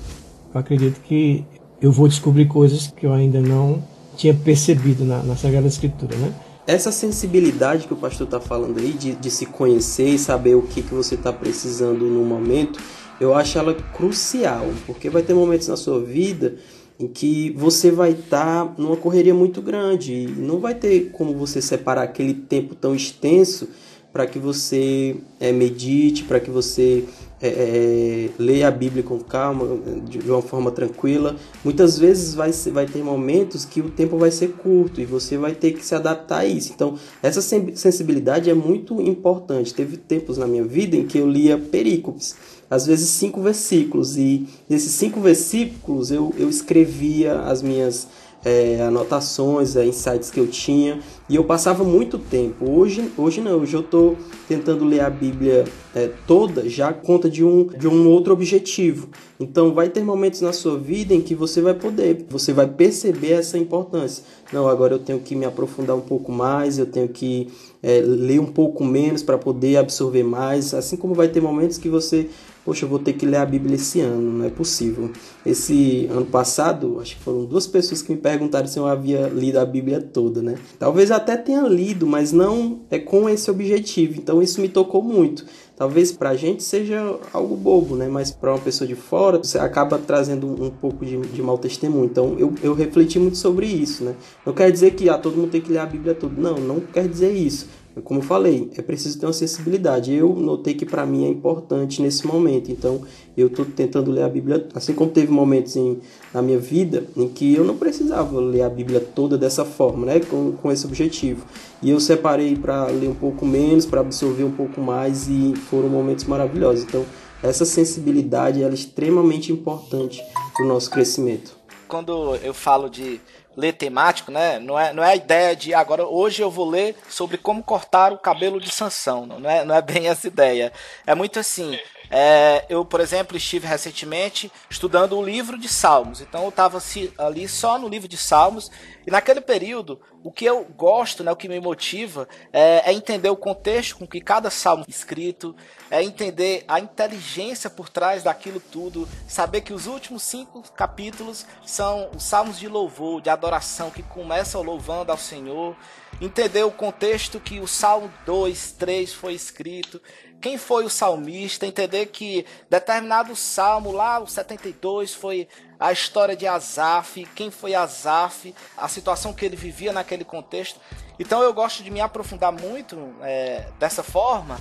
[0.53, 1.45] Eu acredito que
[1.81, 3.83] eu vou descobrir coisas que eu ainda não
[4.15, 6.33] tinha percebido na, na Sagrada Escritura, né?
[6.65, 10.63] Essa sensibilidade que o pastor está falando aí, de, de se conhecer e saber o
[10.63, 12.79] que, que você está precisando no momento,
[13.21, 16.55] eu acho ela crucial, porque vai ter momentos na sua vida
[16.99, 21.35] em que você vai estar tá numa correria muito grande e não vai ter como
[21.35, 23.67] você separar aquele tempo tão extenso
[24.15, 27.03] para que você é, medite, para que você
[27.41, 31.35] é, é, leia a Bíblia com calma, de, de uma forma tranquila.
[31.65, 35.53] Muitas vezes vai, vai ter momentos que o tempo vai ser curto e você vai
[35.53, 36.71] ter que se adaptar a isso.
[36.73, 39.73] Então, essa sensibilidade é muito importante.
[39.73, 42.37] Teve tempos na minha vida em que eu lia perícopes,
[42.69, 48.07] às vezes cinco versículos, e nesses cinco versículos eu, eu escrevia as minhas
[48.45, 52.69] é, anotações, é, insights que eu tinha e eu passava muito tempo.
[52.69, 54.15] Hoje, hoje não, hoje eu estou
[54.47, 59.09] tentando ler a Bíblia é, toda já conta de um, de um outro objetivo.
[59.39, 63.31] Então vai ter momentos na sua vida em que você vai poder, você vai perceber
[63.31, 64.23] essa importância.
[64.53, 67.47] Não, agora eu tenho que me aprofundar um pouco mais, eu tenho que
[67.81, 70.73] é, ler um pouco menos para poder absorver mais.
[70.75, 72.29] Assim como vai ter momentos que você
[72.65, 75.11] poxa, eu vou ter que ler a Bíblia esse ano, não é possível.
[75.45, 79.59] Esse ano passado, acho que foram duas pessoas que me perguntaram se eu havia lido
[79.59, 80.55] a Bíblia toda, né?
[80.79, 84.15] Talvez até tenha lido, mas não é com esse objetivo.
[84.17, 85.45] Então isso me tocou muito.
[85.77, 88.07] Talvez para a gente seja algo bobo, né?
[88.07, 92.05] Mas para uma pessoa de fora, você acaba trazendo um, pouco de, de mau testemunho.
[92.05, 94.15] Então eu, eu refleti muito sobre isso, né?
[94.45, 96.33] Não quer dizer que ah, todo mundo tem que ler a Bíblia toda.
[96.41, 97.67] Não, não quer dizer isso.
[98.03, 100.13] Como eu falei, é preciso ter uma sensibilidade.
[100.13, 102.69] Eu notei que para mim é importante nesse momento.
[102.71, 103.01] Então,
[103.37, 105.99] eu estou tentando ler a Bíblia, assim como teve momentos em,
[106.33, 110.19] na minha vida em que eu não precisava ler a Bíblia toda dessa forma, né,
[110.19, 111.45] com, com esse objetivo.
[111.81, 115.87] E eu separei para ler um pouco menos, para absorver um pouco mais e foram
[115.87, 116.83] momentos maravilhosos.
[116.83, 117.05] Então,
[117.41, 120.21] essa sensibilidade é extremamente importante
[120.53, 121.55] para o nosso crescimento.
[121.87, 123.21] Quando eu falo de
[123.55, 124.59] ler temático, né?
[124.59, 128.11] Não é, não é a ideia de agora hoje eu vou ler sobre como cortar
[128.11, 129.25] o cabelo de Sansão.
[129.25, 130.71] Não é, não é bem essa ideia.
[131.05, 131.79] É muito assim.
[132.09, 136.21] É, eu, por exemplo, estive recentemente estudando o livro de Salmos.
[136.21, 136.81] Então eu estava
[137.17, 138.69] ali só no livro de Salmos.
[139.05, 143.29] E naquele período, o que eu gosto, né, o que me motiva, é, é entender
[143.29, 145.55] o contexto com que cada salmo é escrito,
[145.91, 152.09] é entender a inteligência por trás daquilo tudo, saber que os últimos cinco capítulos são
[152.15, 155.75] os salmos de louvor, de adoração, que começam louvando ao Senhor,
[156.21, 160.01] entender o contexto que o Salmo 2, 3 foi escrito,
[160.41, 165.47] quem foi o salmista, entender que determinado salmo, lá o 72, foi
[165.79, 170.79] a história de Asaf, quem foi Asaf, a situação que ele vivia naquele contexto.
[171.17, 174.59] Então eu gosto de me aprofundar muito é, dessa forma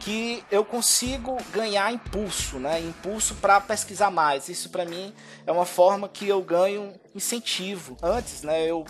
[0.00, 2.78] que eu consigo ganhar impulso, né?
[2.80, 4.48] Impulso para pesquisar mais.
[4.48, 5.12] Isso para mim
[5.44, 7.96] é uma forma que eu ganho incentivo.
[8.00, 8.84] Antes, né, eu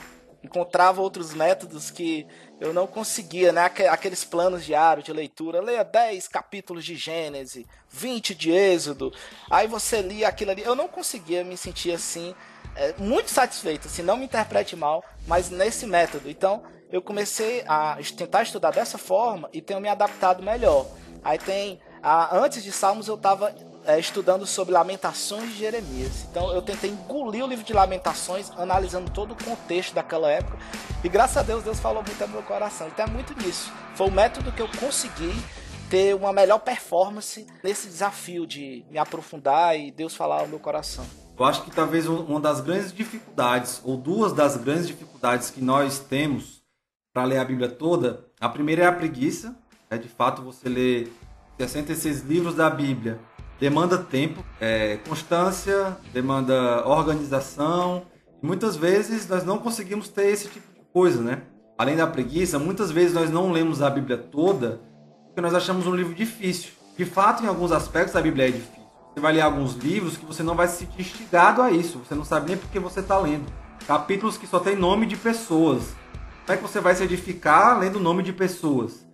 [0.46, 2.26] encontrava outros métodos que
[2.60, 3.64] eu não conseguia, né?
[3.90, 5.60] Aqueles planos diários de leitura.
[5.60, 9.12] Leia 10 capítulos de Gênesis, 20 de Êxodo.
[9.50, 10.62] Aí você lia aquilo ali.
[10.62, 12.34] Eu não conseguia me sentir assim,
[12.74, 16.30] é, muito satisfeito, assim, não me interprete mal, mas nesse método.
[16.30, 20.86] Então, eu comecei a tentar estudar dessa forma e tenho me adaptado melhor.
[21.22, 21.80] Aí tem.
[22.02, 23.52] A, antes de Salmos eu estava
[23.86, 26.26] é, estudando sobre Lamentações de Jeremias.
[26.30, 30.58] Então eu tentei engolir o livro de Lamentações, analisando todo o contexto daquela época.
[31.04, 32.88] E graças a Deus, Deus falou muito ao meu coração.
[32.88, 33.72] Então é muito nisso.
[33.94, 35.32] Foi o método que eu consegui
[35.88, 41.06] ter uma melhor performance nesse desafio de me aprofundar e Deus falar ao meu coração.
[41.38, 45.98] Eu acho que talvez uma das grandes dificuldades, ou duas das grandes dificuldades que nós
[45.98, 46.62] temos
[47.12, 49.54] para ler a Bíblia toda, a primeira é a preguiça.
[49.88, 51.12] É de fato você ler
[51.58, 53.20] 66 livros da Bíblia
[53.58, 58.02] demanda tempo, é, constância, demanda organização.
[58.42, 61.42] Muitas vezes nós não conseguimos ter esse tipo de coisa, né?
[61.78, 64.80] Além da preguiça, muitas vezes nós não lemos a Bíblia toda
[65.26, 66.70] porque nós achamos um livro difícil.
[66.96, 68.86] De fato, em alguns aspectos a Bíblia é difícil.
[69.12, 71.98] Você vai ler alguns livros que você não vai se sentir instigado a isso.
[71.98, 73.44] Você não sabe nem porque você está lendo.
[73.86, 75.94] Capítulos que só tem nome de pessoas.
[76.44, 79.05] Como é que você vai se edificar lendo o nome de pessoas?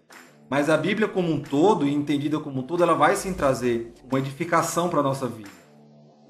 [0.53, 3.91] Mas a Bíblia como um todo, e entendida como um todo, ela vai sim trazer
[4.11, 5.49] uma edificação para a nossa vida.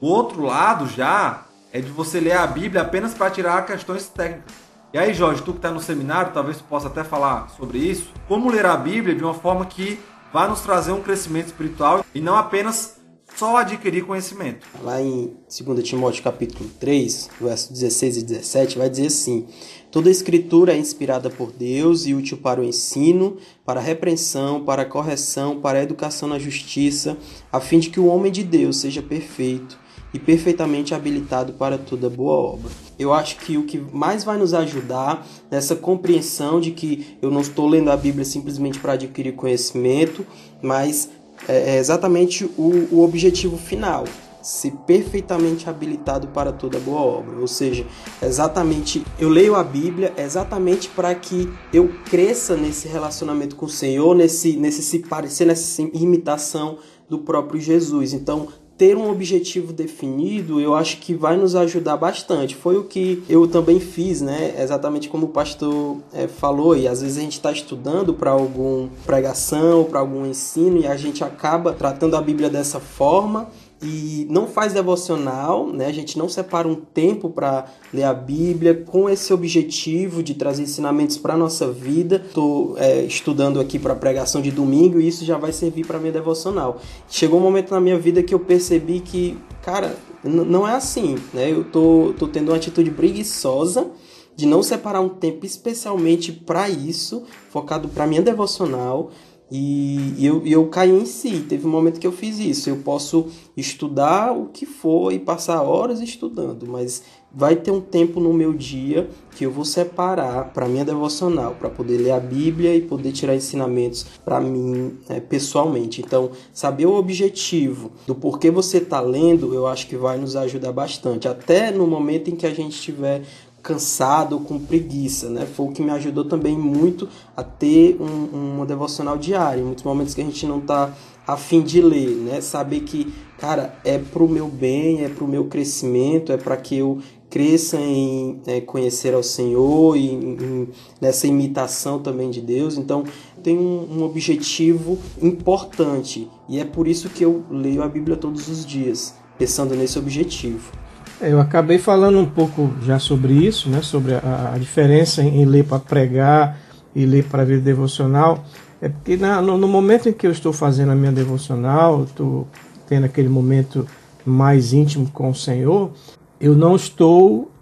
[0.01, 4.55] O outro lado já é de você ler a Bíblia apenas para tirar questões técnicas.
[4.93, 8.13] E aí, Jorge, tu que está no seminário, talvez possa até falar sobre isso.
[8.29, 9.99] Como ler a Bíblia de uma forma que
[10.33, 13.03] vai nos trazer um crescimento espiritual e não apenas
[13.37, 14.65] só adquirir conhecimento.
[14.83, 19.49] Lá em 2 Timóteo capítulo 3, versos 16 e 17, vai dizer assim:
[19.93, 24.81] Toda escritura é inspirada por Deus e útil para o ensino, para a repreensão, para
[24.81, 27.19] a correção, para a educação na justiça,
[27.53, 29.79] a fim de que o homem de Deus seja perfeito
[30.15, 32.71] e perfeitamente habilitado para toda boa obra.
[32.99, 37.43] Eu acho que o que mais vai nos ajudar nessa compreensão de que eu não
[37.43, 40.27] estou lendo a Bíblia simplesmente para adquirir conhecimento,
[40.63, 41.11] mas
[41.47, 44.05] é, é exatamente o, o objetivo final
[44.43, 47.39] ser perfeitamente habilitado para toda boa obra.
[47.39, 47.87] Ou seja,
[48.21, 54.15] exatamente eu leio a Bíblia exatamente para que eu cresça nesse relacionamento com o Senhor,
[54.15, 56.79] nesse nesse se parecer nessa imitação
[57.09, 58.13] do próprio Jesus.
[58.13, 62.57] Então, ter um objetivo definido, eu acho que vai nos ajudar bastante.
[62.57, 64.57] Foi o que eu também fiz, né?
[64.59, 66.77] Exatamente como o pastor é, falou.
[66.77, 70.97] E às vezes a gente está estudando para alguma pregação, para algum ensino, e a
[70.97, 73.49] gente acaba tratando a Bíblia dessa forma
[73.83, 75.87] e não faz devocional, né?
[75.87, 80.63] A gente não separa um tempo para ler a Bíblia com esse objetivo de trazer
[80.63, 82.23] ensinamentos para nossa vida.
[82.25, 86.13] Estou é, estudando aqui para pregação de domingo e isso já vai servir para minha
[86.13, 86.81] devocional.
[87.09, 91.51] Chegou um momento na minha vida que eu percebi que, cara, não é assim, né?
[91.51, 93.91] Eu tô, tô tendo uma atitude preguiçosa
[94.37, 99.11] de não separar um tempo especialmente para isso, focado para minha devocional
[99.55, 101.41] e, eu, eu caí em si.
[101.41, 102.71] Teve um momento que eu fiz isso.
[102.71, 107.03] Eu posso estudar o que for e passar horas estudando, mas
[107.35, 111.69] vai ter um tempo no meu dia que eu vou separar para minha devocional, para
[111.69, 116.01] poder ler a Bíblia e poder tirar ensinamentos para mim é, pessoalmente.
[116.01, 120.73] Então, saber o objetivo do porquê você está lendo, eu acho que vai nos ajudar
[120.73, 123.23] bastante, até no momento em que a gente estiver
[123.63, 125.47] cansado com preguiça, né?
[125.47, 129.61] Foi o que me ajudou também muito a ter um, uma devocional diária.
[129.61, 130.93] Em muitos momentos que a gente não está
[131.27, 132.41] a fim de ler, né?
[132.41, 136.99] Saber que, cara, é pro meu bem, é pro meu crescimento, é para que eu
[137.31, 140.69] cresça em é, conhecer ao Senhor e em,
[141.01, 142.77] nessa imitação também de Deus.
[142.77, 143.05] Então,
[143.43, 148.49] tem um, um objetivo importante e é por isso que eu leio a Bíblia todos
[148.49, 150.82] os dias, pensando nesse objetivo.
[151.23, 155.65] Eu acabei falando um pouco já sobre isso, né, sobre a, a diferença em, ler
[155.65, 156.59] para pregar
[156.95, 158.45] e ler para vida devocional.
[158.81, 162.49] É porque na, no, no, momento em que eu estou fazendo a minha devocional, estou
[162.89, 163.87] tendo aquele momento
[164.27, 165.93] mais íntimo com o Senhor,
[166.41, 167.53] eu não estou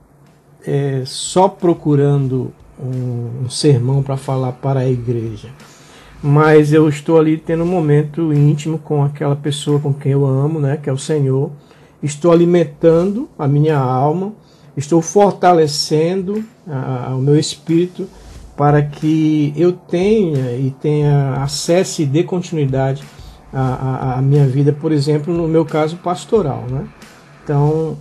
[0.67, 2.51] é, só procurando
[2.83, 5.51] um, um sermão para falar para a igreja,
[6.23, 10.59] mas eu estou ali tendo um momento íntimo com aquela pessoa com quem eu amo,
[10.59, 11.51] né, que é o Senhor
[12.03, 14.33] estou alimentando a minha alma,
[14.77, 18.07] estou fortalecendo a, o meu espírito
[18.57, 23.03] para que eu tenha e tenha acesso e dê continuidade
[23.53, 26.65] à, à, minha vida, por exemplo, no meu caso pastoral.
[26.69, 26.87] Né?
[27.43, 27.97] Então,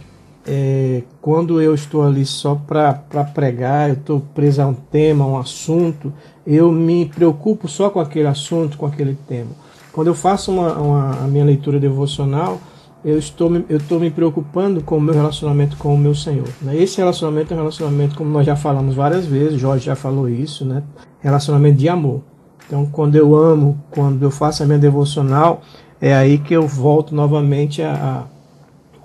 [0.45, 2.93] é, quando eu estou ali só para
[3.33, 6.11] pregar, eu estou preso a um tema, a um assunto,
[6.45, 9.51] eu me preocupo só com aquele assunto, com aquele tema.
[9.91, 12.59] Quando eu faço uma, uma a minha leitura devocional,
[13.03, 16.47] eu estou, eu estou me preocupando com o meu relacionamento com o meu Senhor.
[16.61, 16.75] Né?
[16.75, 20.65] Esse relacionamento é um relacionamento, como nós já falamos várias vezes, Jorge já falou isso,
[20.65, 20.83] né?
[21.19, 22.21] relacionamento de amor.
[22.67, 25.61] Então, quando eu amo, quando eu faço a minha devocional,
[25.99, 28.25] é aí que eu volto novamente a,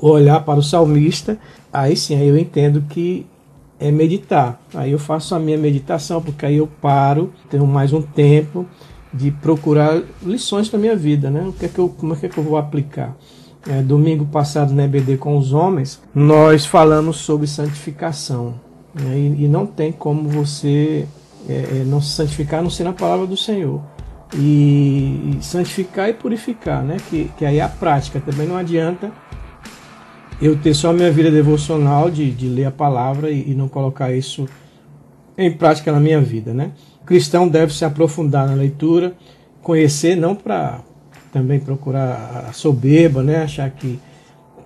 [0.01, 1.39] a olhar para o salmista.
[1.73, 3.27] Aí sim, aí eu entendo que
[3.81, 4.61] é meditar.
[4.75, 8.67] Aí eu faço a minha meditação, porque aí eu paro, tenho mais um tempo
[9.13, 11.45] de procurar lições para minha vida, né?
[11.47, 13.17] O que é que eu, como é que, é que eu vou aplicar?
[13.68, 18.55] É, domingo passado na EBD com os homens, nós falamos sobre santificação.
[18.94, 19.18] Né?
[19.18, 21.07] E, e, não tem como você
[21.48, 23.81] é, é, não se santificar não ser na palavra do Senhor.
[24.35, 26.96] E, e, santificar e purificar, né?
[27.09, 28.20] que, que aí é a prática.
[28.20, 29.11] Também não adianta
[30.40, 33.68] eu ter só a minha vida devocional de, de ler a palavra e, e não
[33.68, 34.46] colocar isso
[35.38, 36.53] em prática na minha vida.
[36.53, 36.72] Né?
[37.03, 39.14] O cristão deve se aprofundar na leitura,
[39.62, 40.81] conhecer não para
[41.35, 43.42] também procurar a soberba, né?
[43.42, 43.99] achar que,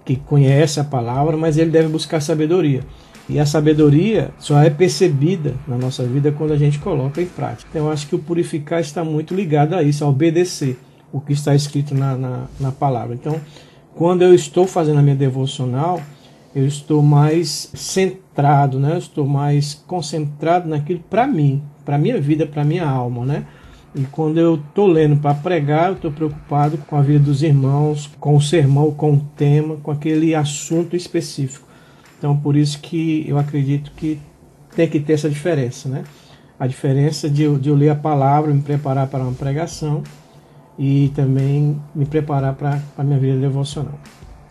[0.04, 2.83] que conhece a palavra, mas ele deve buscar sabedoria.
[3.26, 7.70] E a sabedoria só é percebida na nossa vida quando a gente coloca em prática.
[7.70, 10.78] Então eu acho que o purificar está muito ligado a isso, a obedecer
[11.11, 13.14] o que está escrito na, na, na palavra.
[13.14, 13.40] Então,
[13.94, 16.02] quando eu estou fazendo a minha devocional,
[16.54, 18.92] eu estou mais centrado, né?
[18.92, 23.46] Eu estou mais concentrado naquilo para mim, para minha vida, para minha alma, né?
[23.94, 28.11] E quando eu estou lendo para pregar, eu estou preocupado com a vida dos irmãos,
[28.20, 31.66] com o sermão, com o tema, com aquele assunto específico.
[32.18, 34.20] Então, por isso que eu acredito que
[34.74, 36.05] tem que ter essa diferença, né?
[36.59, 40.03] A diferença de eu, de eu ler a palavra, me preparar para uma pregação
[40.79, 43.98] e também me preparar para a minha vida devocional.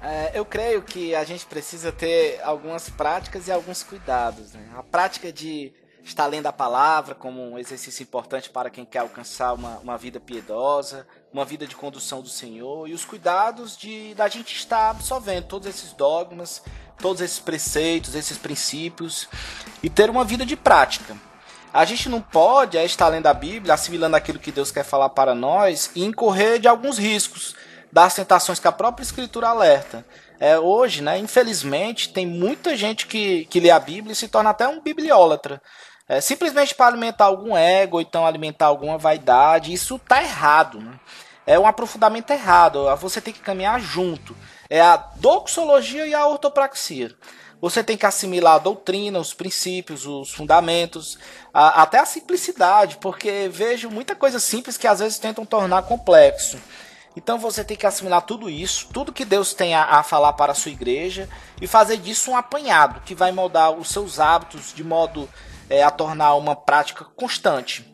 [0.02, 4.54] É, eu creio que a gente precisa ter algumas práticas e alguns cuidados.
[4.54, 4.62] Né?
[4.78, 5.72] A prática de
[6.08, 10.20] estar lendo a palavra como um exercício importante para quem quer alcançar uma, uma vida
[10.20, 15.46] piedosa, uma vida de condução do Senhor e os cuidados de da gente estar absorvendo
[15.46, 16.64] todos esses dogmas,
[16.98, 19.28] todos esses preceitos, esses princípios
[19.84, 21.16] e ter uma vida de prática.
[21.74, 25.10] A gente não pode é, estar lendo a Bíblia, assimilando aquilo que Deus quer falar
[25.10, 27.56] para nós e incorrer de alguns riscos
[27.92, 30.06] das tentações que a própria Escritura alerta.
[30.40, 34.52] É, hoje, né, infelizmente, tem muita gente que, que lê a Bíblia e se torna
[34.52, 35.62] até um bibliólatra.
[36.10, 40.80] É, simplesmente para alimentar algum ego, ou então alimentar alguma vaidade, isso tá errado.
[40.80, 41.00] Né?
[41.46, 42.86] É um aprofundamento errado.
[42.98, 44.36] Você tem que caminhar junto.
[44.70, 47.16] É a doxologia e a ortopraxia.
[47.60, 51.18] Você tem que assimilar a doutrina, os princípios, os fundamentos,
[51.54, 56.58] a, até a simplicidade, porque vejo muita coisa simples que às vezes tentam tornar complexo.
[57.16, 60.52] Então você tem que assimilar tudo isso, tudo que Deus tem a, a, falar para
[60.52, 61.28] a sua igreja
[61.60, 65.28] e fazer disso um apanhado que vai moldar os seus hábitos de modo
[65.70, 67.86] é, a tornar uma prática constante.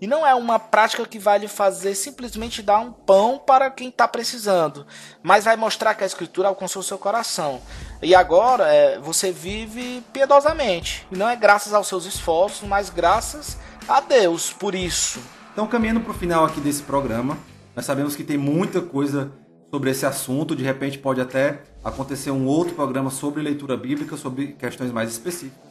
[0.00, 3.88] E não é uma prática que vai lhe fazer simplesmente dar um pão para quem
[3.88, 4.86] está precisando,
[5.22, 7.60] mas vai mostrar que a Escritura alcançou seu coração.
[8.02, 11.06] E agora é, você vive piedosamente.
[11.10, 13.56] E não é graças aos seus esforços, mas graças
[13.88, 15.20] a Deus por isso.
[15.52, 17.38] Então, caminhando para o final aqui desse programa,
[17.74, 19.32] nós sabemos que tem muita coisa
[19.70, 20.54] sobre esse assunto.
[20.54, 25.65] De repente, pode até acontecer um outro programa sobre leitura bíblica, sobre questões mais específicas.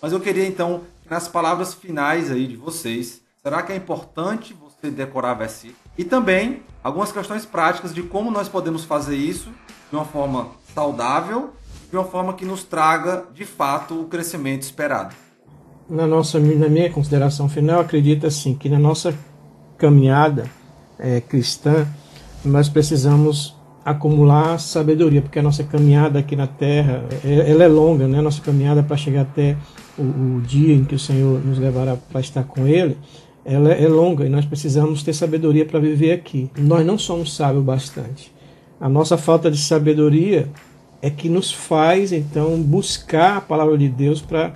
[0.00, 4.90] Mas eu queria então, nas palavras finais aí de vocês, Será que é importante você
[4.90, 5.80] decorar versículos?
[5.96, 9.50] E também algumas questões práticas de como nós podemos fazer isso
[9.90, 11.54] de uma forma saudável,
[11.88, 15.14] de uma forma que nos traga de fato o crescimento esperado.
[15.88, 19.16] Na nossa, na minha consideração final, acredito assim que na nossa
[19.78, 20.50] caminhada
[20.98, 21.86] é, cristã
[22.44, 23.56] nós precisamos
[23.90, 28.18] acumular sabedoria, porque a nossa caminhada aqui na Terra é, ela é longa, né?
[28.18, 29.56] A nossa caminhada para chegar até
[29.98, 32.96] o, o dia em que o Senhor nos levará para estar com Ele
[33.48, 36.50] ela é longa e nós precisamos ter sabedoria para viver aqui.
[36.58, 38.30] Nós não somos sábios bastante.
[38.78, 40.50] A nossa falta de sabedoria
[41.00, 44.52] é que nos faz então buscar a palavra de Deus para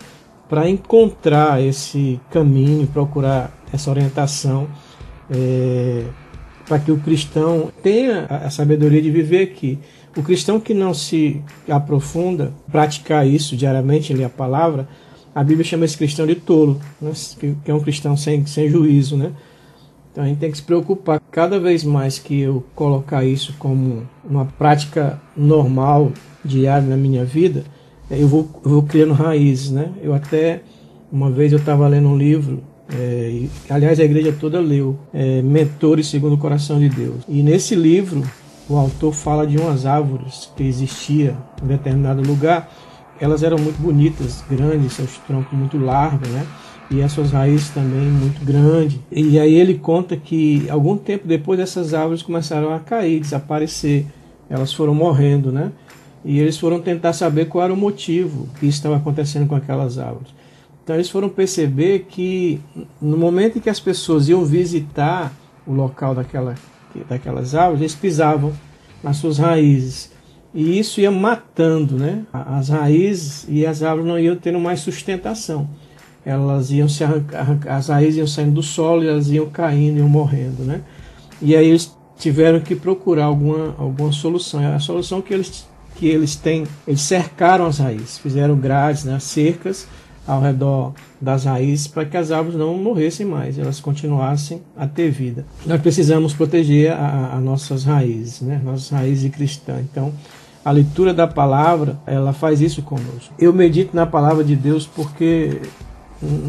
[0.47, 4.69] para encontrar esse caminho, procurar essa orientação,
[5.31, 6.05] é,
[6.73, 9.79] para que o cristão tenha a sabedoria de viver aqui.
[10.17, 14.89] O cristão que não se aprofunda, praticar isso diariamente, ler a palavra,
[15.35, 17.13] a Bíblia chama esse cristão de tolo, né?
[17.63, 19.33] que é um cristão sem, sem juízo, né?
[20.11, 24.09] Então a gente tem que se preocupar cada vez mais que eu colocar isso como
[24.25, 26.11] uma prática normal,
[26.43, 27.65] diária na minha vida,
[28.11, 29.93] eu vou, eu vou criando raízes, né?
[30.03, 30.63] Eu até,
[31.13, 32.63] uma vez eu estava lendo um livro,
[32.93, 37.23] é, aliás a igreja toda leu, é, Mentores segundo o Coração de Deus.
[37.29, 38.23] E nesse livro,
[38.69, 42.73] o autor fala de umas árvores que existia em determinado lugar,
[43.21, 46.47] elas eram muito bonitas, grandes, seus troncos muito largos, né?
[46.91, 48.99] E as suas raízes também muito grandes.
[49.11, 54.07] E aí ele conta que algum tempo depois essas árvores começaram a cair, desaparecer.
[54.51, 55.73] Elas foram morrendo, né?
[56.25, 60.42] E eles foram tentar saber qual era o motivo que estava acontecendo com aquelas árvores.
[60.83, 62.61] Então eles foram perceber que
[63.01, 65.33] no momento em que as pessoas iam visitar
[65.67, 66.55] o local daquela,
[67.09, 68.53] daquelas árvores, eles pisavam
[69.03, 70.11] nas suas raízes.
[70.53, 72.25] E isso ia matando né?
[72.33, 75.69] as raízes e as árvores não iam tendo mais sustentação.
[76.25, 80.09] Elas iam se arrancar, as raízes iam saindo do solo e elas iam caindo, iam
[80.09, 80.63] morrendo.
[80.63, 80.83] Né?
[81.41, 84.61] E aí eles tiveram que procurar alguma, alguma solução.
[84.75, 89.19] A solução que eles, que eles têm, eles cercaram as raízes, fizeram grades, né?
[89.21, 89.87] cercas
[90.27, 95.11] ao redor das raízes para que as árvores não morressem mais, elas continuassem a ter
[95.11, 95.45] vida.
[95.67, 98.61] Nós precisamos proteger as nossas raízes, né?
[98.65, 99.81] nossas raízes cristãs.
[99.81, 100.13] Então,
[100.65, 103.35] a leitura da palavra, ela faz isso conosco.
[103.39, 105.61] Eu medito na palavra de Deus porque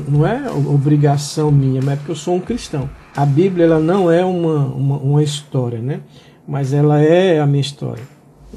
[0.08, 2.88] não é obrigação minha, mas é porque eu sou um cristão.
[3.16, 6.02] A Bíblia ela não é uma, uma, uma história, né?
[6.48, 8.04] mas ela é a minha história.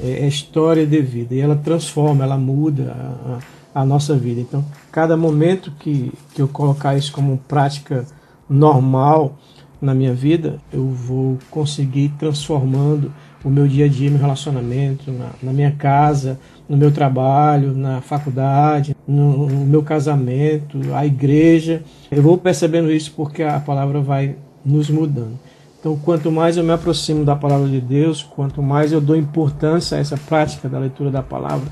[0.01, 1.33] É, é história de vida.
[1.33, 3.39] E ela transforma, ela muda a, a,
[3.77, 4.41] a nossa vida.
[4.41, 8.07] Então, cada momento que, que eu colocar isso como prática
[8.49, 9.37] normal
[9.79, 13.13] na minha vida, eu vou conseguir transformando
[13.43, 18.01] o meu dia a dia, meu relacionamento, na, na minha casa, no meu trabalho, na
[18.01, 21.83] faculdade, no, no, meu casamento, a igreja.
[22.09, 25.37] Eu vou percebendo isso porque a palavra vai nos mudando.
[25.79, 29.99] Então, quanto mais eu me aproximo da palavra de Deus, quanto mais eu dou importância
[29.99, 31.67] a essa prática da leitura da palavra,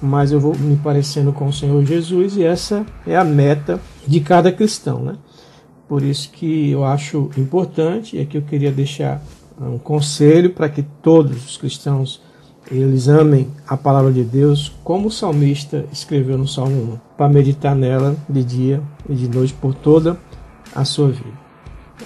[0.00, 4.20] mais eu vou me parecendo com o Senhor Jesus e essa é a meta de
[4.20, 5.16] cada cristão, né?
[5.88, 9.22] Por isso que eu acho importante e aqui eu queria deixar
[9.60, 12.20] um conselho para que todos os cristãos
[12.70, 17.74] eles amem a palavra de Deus, como o salmista escreveu no Salmo 1, para meditar
[17.74, 20.18] nela de dia e de noite por toda
[20.74, 21.32] a sua vida.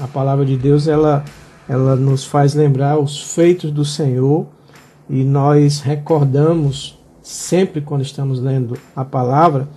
[0.01, 1.25] A palavra de Deus ela
[1.69, 4.47] ela nos faz lembrar os feitos do Senhor
[5.09, 6.99] e nós recordamos
[7.33, 9.69] sempre quando estamos lendo a palavra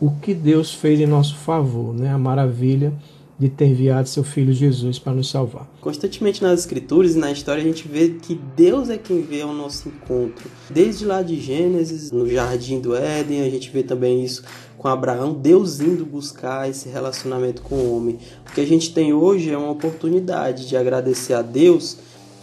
[0.00, 2.10] o que Deus fez em nosso favor, né?
[2.10, 2.92] A maravilha
[3.38, 5.68] de ter enviado seu filho Jesus para nos salvar.
[5.80, 9.52] Constantemente nas escrituras e na história a gente vê que Deus é quem vê ao
[9.52, 10.50] nosso encontro.
[10.70, 14.42] Desde lá de Gênesis, no jardim do Éden, a gente vê também isso
[14.78, 18.18] com Abraão, Deus indo buscar esse relacionamento com o homem.
[18.48, 21.98] O que a gente tem hoje é uma oportunidade de agradecer a Deus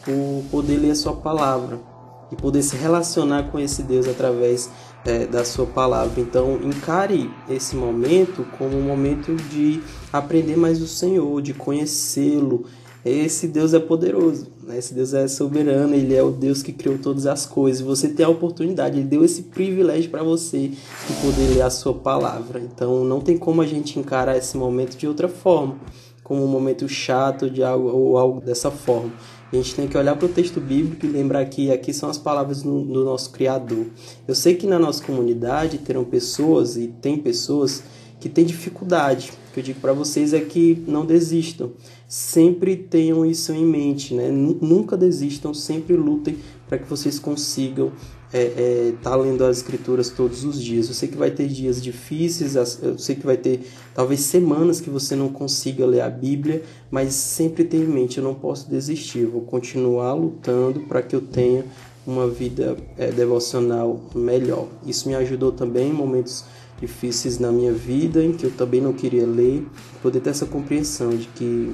[0.06, 1.93] por poder ler a sua palavra
[2.34, 4.70] e poder se relacionar com esse Deus através
[5.06, 6.20] é, da sua palavra.
[6.20, 9.82] Então, encare esse momento como um momento de
[10.12, 12.66] aprender mais o Senhor, de conhecê-lo
[13.06, 14.78] esse Deus é poderoso, né?
[14.78, 17.82] esse Deus é soberano, ele é o Deus que criou todas as coisas.
[17.82, 21.94] Você tem a oportunidade, ele deu esse privilégio para você de poder ler a sua
[21.94, 22.62] palavra.
[22.62, 25.76] Então não tem como a gente encarar esse momento de outra forma,
[26.24, 29.12] como um momento chato de algo ou algo dessa forma.
[29.54, 32.18] A gente tem que olhar para o texto bíblico e lembrar que aqui são as
[32.18, 33.86] palavras do, do nosso Criador.
[34.28, 37.84] Eu sei que na nossa comunidade terão pessoas e tem pessoas
[38.20, 39.32] que têm dificuldade.
[39.50, 41.70] O que eu digo para vocês é que não desistam.
[42.14, 44.30] Sempre tenham isso em mente, né?
[44.30, 46.38] Nunca desistam, sempre lutem
[46.70, 47.92] para que vocês consigam
[48.32, 50.88] é, é, tá lendo as escrituras todos os dias.
[50.88, 53.62] Eu sei que vai ter dias difíceis, eu sei que vai ter
[53.96, 56.62] talvez semanas que você não consiga ler a Bíblia,
[56.92, 61.22] mas sempre tenha em mente, eu não posso desistir, vou continuar lutando para que eu
[61.22, 61.66] tenha
[62.06, 64.68] uma vida é, devocional melhor.
[64.86, 66.46] Isso me ajudou também em momentos
[66.80, 69.66] difíceis na minha vida, em que eu também não queria ler,
[70.00, 71.74] poder ter essa compreensão de que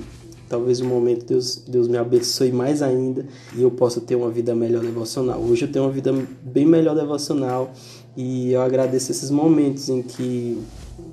[0.49, 3.25] talvez um momento Deus, Deus me abençoe mais ainda
[3.55, 5.39] e eu possa ter uma vida melhor devocional.
[5.39, 7.71] Hoje eu tenho uma vida bem melhor devocional
[8.17, 10.59] e eu agradeço esses momentos em que,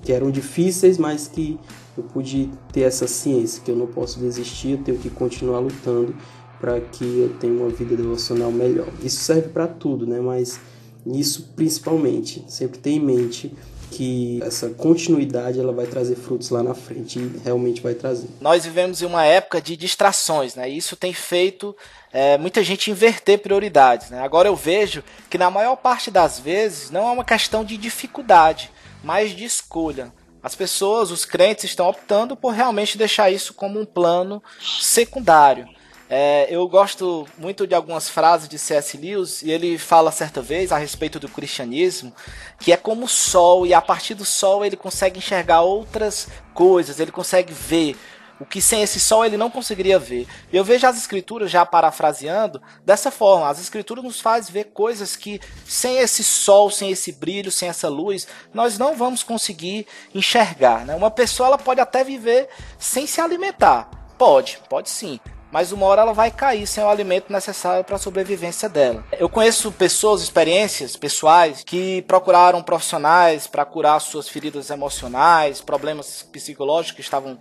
[0.03, 1.61] que eram difíceis, mas que
[1.97, 6.15] eu pude ter essa ciência que eu não posso desistir, eu tenho que continuar lutando
[6.59, 8.89] para que eu tenha uma vida devocional melhor.
[9.03, 10.21] Isso serve para tudo, né?
[10.21, 10.59] Mas
[11.07, 13.53] isso principalmente, sempre ter em mente
[13.97, 18.29] que essa continuidade ela vai trazer frutos lá na frente e realmente vai trazer.
[18.43, 20.69] Nós vivemos em uma época de distrações, né?
[20.69, 21.75] Isso tem feito
[22.13, 24.11] é, muita gente inverter prioridades.
[24.11, 24.21] Né?
[24.21, 28.71] Agora eu vejo que na maior parte das vezes não é uma questão de dificuldade,
[29.03, 30.13] mas de escolha.
[30.43, 34.43] As pessoas, os crentes, estão optando por realmente deixar isso como um plano
[34.79, 35.67] secundário.
[36.09, 38.97] É, eu gosto muito de algumas frases de C.S.
[38.97, 42.13] Lewis e ele fala certa vez a respeito do cristianismo
[42.61, 47.01] que é como o sol e a partir do sol ele consegue enxergar outras coisas,
[47.01, 47.97] ele consegue ver
[48.39, 50.29] o que sem esse sol ele não conseguiria ver.
[50.53, 53.49] Eu vejo as escrituras já parafraseando dessa forma.
[53.49, 57.89] As escrituras nos faz ver coisas que sem esse sol, sem esse brilho, sem essa
[57.89, 60.85] luz, nós não vamos conseguir enxergar.
[60.85, 60.95] Né?
[60.95, 62.49] Uma pessoa ela pode até viver
[62.79, 63.91] sem se alimentar.
[64.19, 65.19] Pode, pode sim
[65.51, 69.05] mas uma hora ela vai cair sem o alimento necessário para a sobrevivência dela.
[69.19, 76.97] Eu conheço pessoas, experiências pessoais que procuraram profissionais para curar suas feridas emocionais, problemas psicológicos
[76.97, 77.39] que estavam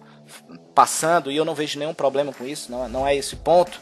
[0.74, 3.80] passando, e eu não vejo nenhum problema com isso, não, não é esse ponto.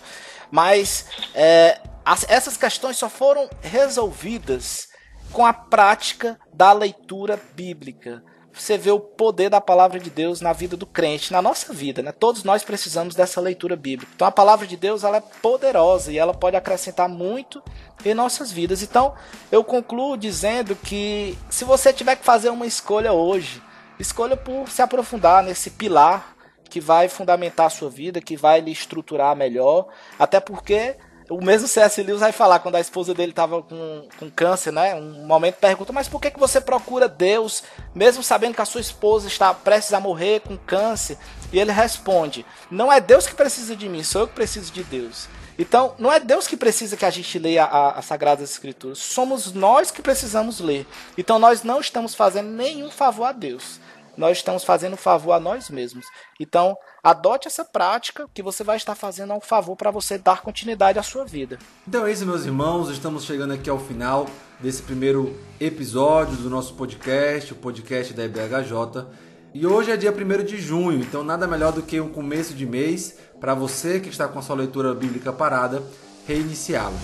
[0.51, 4.89] Mas é, as, essas questões só foram resolvidas
[5.31, 10.53] com a prática da leitura bíblica você vê o poder da palavra de Deus na
[10.53, 12.11] vida do crente, na nossa vida, né?
[12.11, 14.11] Todos nós precisamos dessa leitura bíblica.
[14.15, 17.63] Então a palavra de Deus ela é poderosa e ela pode acrescentar muito
[18.05, 18.83] em nossas vidas.
[18.83, 19.15] Então
[19.51, 23.61] eu concluo dizendo que se você tiver que fazer uma escolha hoje,
[23.99, 26.35] escolha por se aprofundar nesse pilar
[26.69, 29.87] que vai fundamentar a sua vida, que vai lhe estruturar melhor,
[30.17, 30.95] até porque
[31.29, 32.01] o mesmo C.S.
[32.01, 34.95] Lewis vai falar quando a esposa dele estava com, com câncer, né?
[34.95, 37.63] Um momento pergunta, mas por que, que você procura Deus,
[37.93, 41.17] mesmo sabendo que a sua esposa está prestes a morrer com câncer?
[41.51, 44.83] E ele responde: Não é Deus que precisa de mim, sou eu que preciso de
[44.83, 45.27] Deus.
[45.57, 49.91] Então, não é Deus que precisa que a gente leia as Sagradas Escrituras, somos nós
[49.91, 50.87] que precisamos ler.
[51.15, 53.79] Então, nós não estamos fazendo nenhum favor a Deus
[54.17, 56.05] nós estamos fazendo favor a nós mesmos.
[56.39, 60.97] Então, adote essa prática que você vai estar fazendo um favor para você dar continuidade
[60.97, 61.59] à sua vida.
[61.85, 62.89] Então é isso, meus irmãos.
[62.89, 64.25] Estamos chegando aqui ao final
[64.61, 69.05] desse primeiro episódio do nosso podcast, o podcast da IBHJ.
[69.53, 72.65] E hoje é dia 1 de junho, então nada melhor do que um começo de
[72.65, 75.83] mês para você que está com a sua leitura bíblica parada,
[76.25, 76.97] reiniciá-la.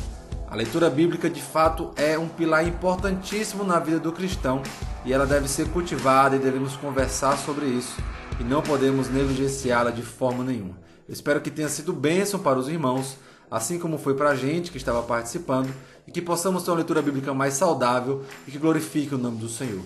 [0.50, 4.64] A leitura bíblica de fato é um pilar importantíssimo na vida do cristão
[5.06, 8.02] e ela deve ser cultivada e devemos conversar sobre isso
[8.40, 10.78] e não podemos negligenciá-la de forma nenhuma.
[11.08, 13.18] Eu espero que tenha sido bênção para os irmãos,
[13.52, 15.74] assim como foi para a gente que estava participando,
[16.08, 19.50] e que possamos ter uma leitura bíblica mais saudável e que glorifique o nome do
[19.50, 19.82] Senhor.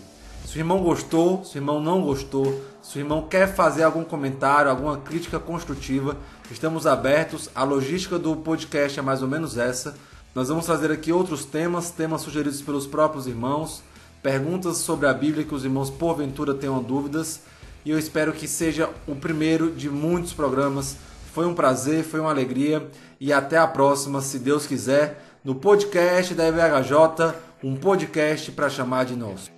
[0.45, 4.03] Se o irmão gostou, se o irmão não gostou, se o irmão quer fazer algum
[4.03, 6.17] comentário, alguma crítica construtiva,
[6.51, 7.49] estamos abertos.
[7.55, 9.95] A logística do podcast é mais ou menos essa.
[10.35, 13.81] Nós vamos trazer aqui outros temas, temas sugeridos pelos próprios irmãos,
[14.21, 17.41] perguntas sobre a Bíblia que os irmãos porventura tenham dúvidas,
[17.85, 20.97] e eu espero que seja o primeiro de muitos programas.
[21.33, 22.87] Foi um prazer, foi uma alegria
[23.19, 29.05] e até a próxima, se Deus quiser, no podcast da EVHJ, um podcast para chamar
[29.05, 29.52] de nosso.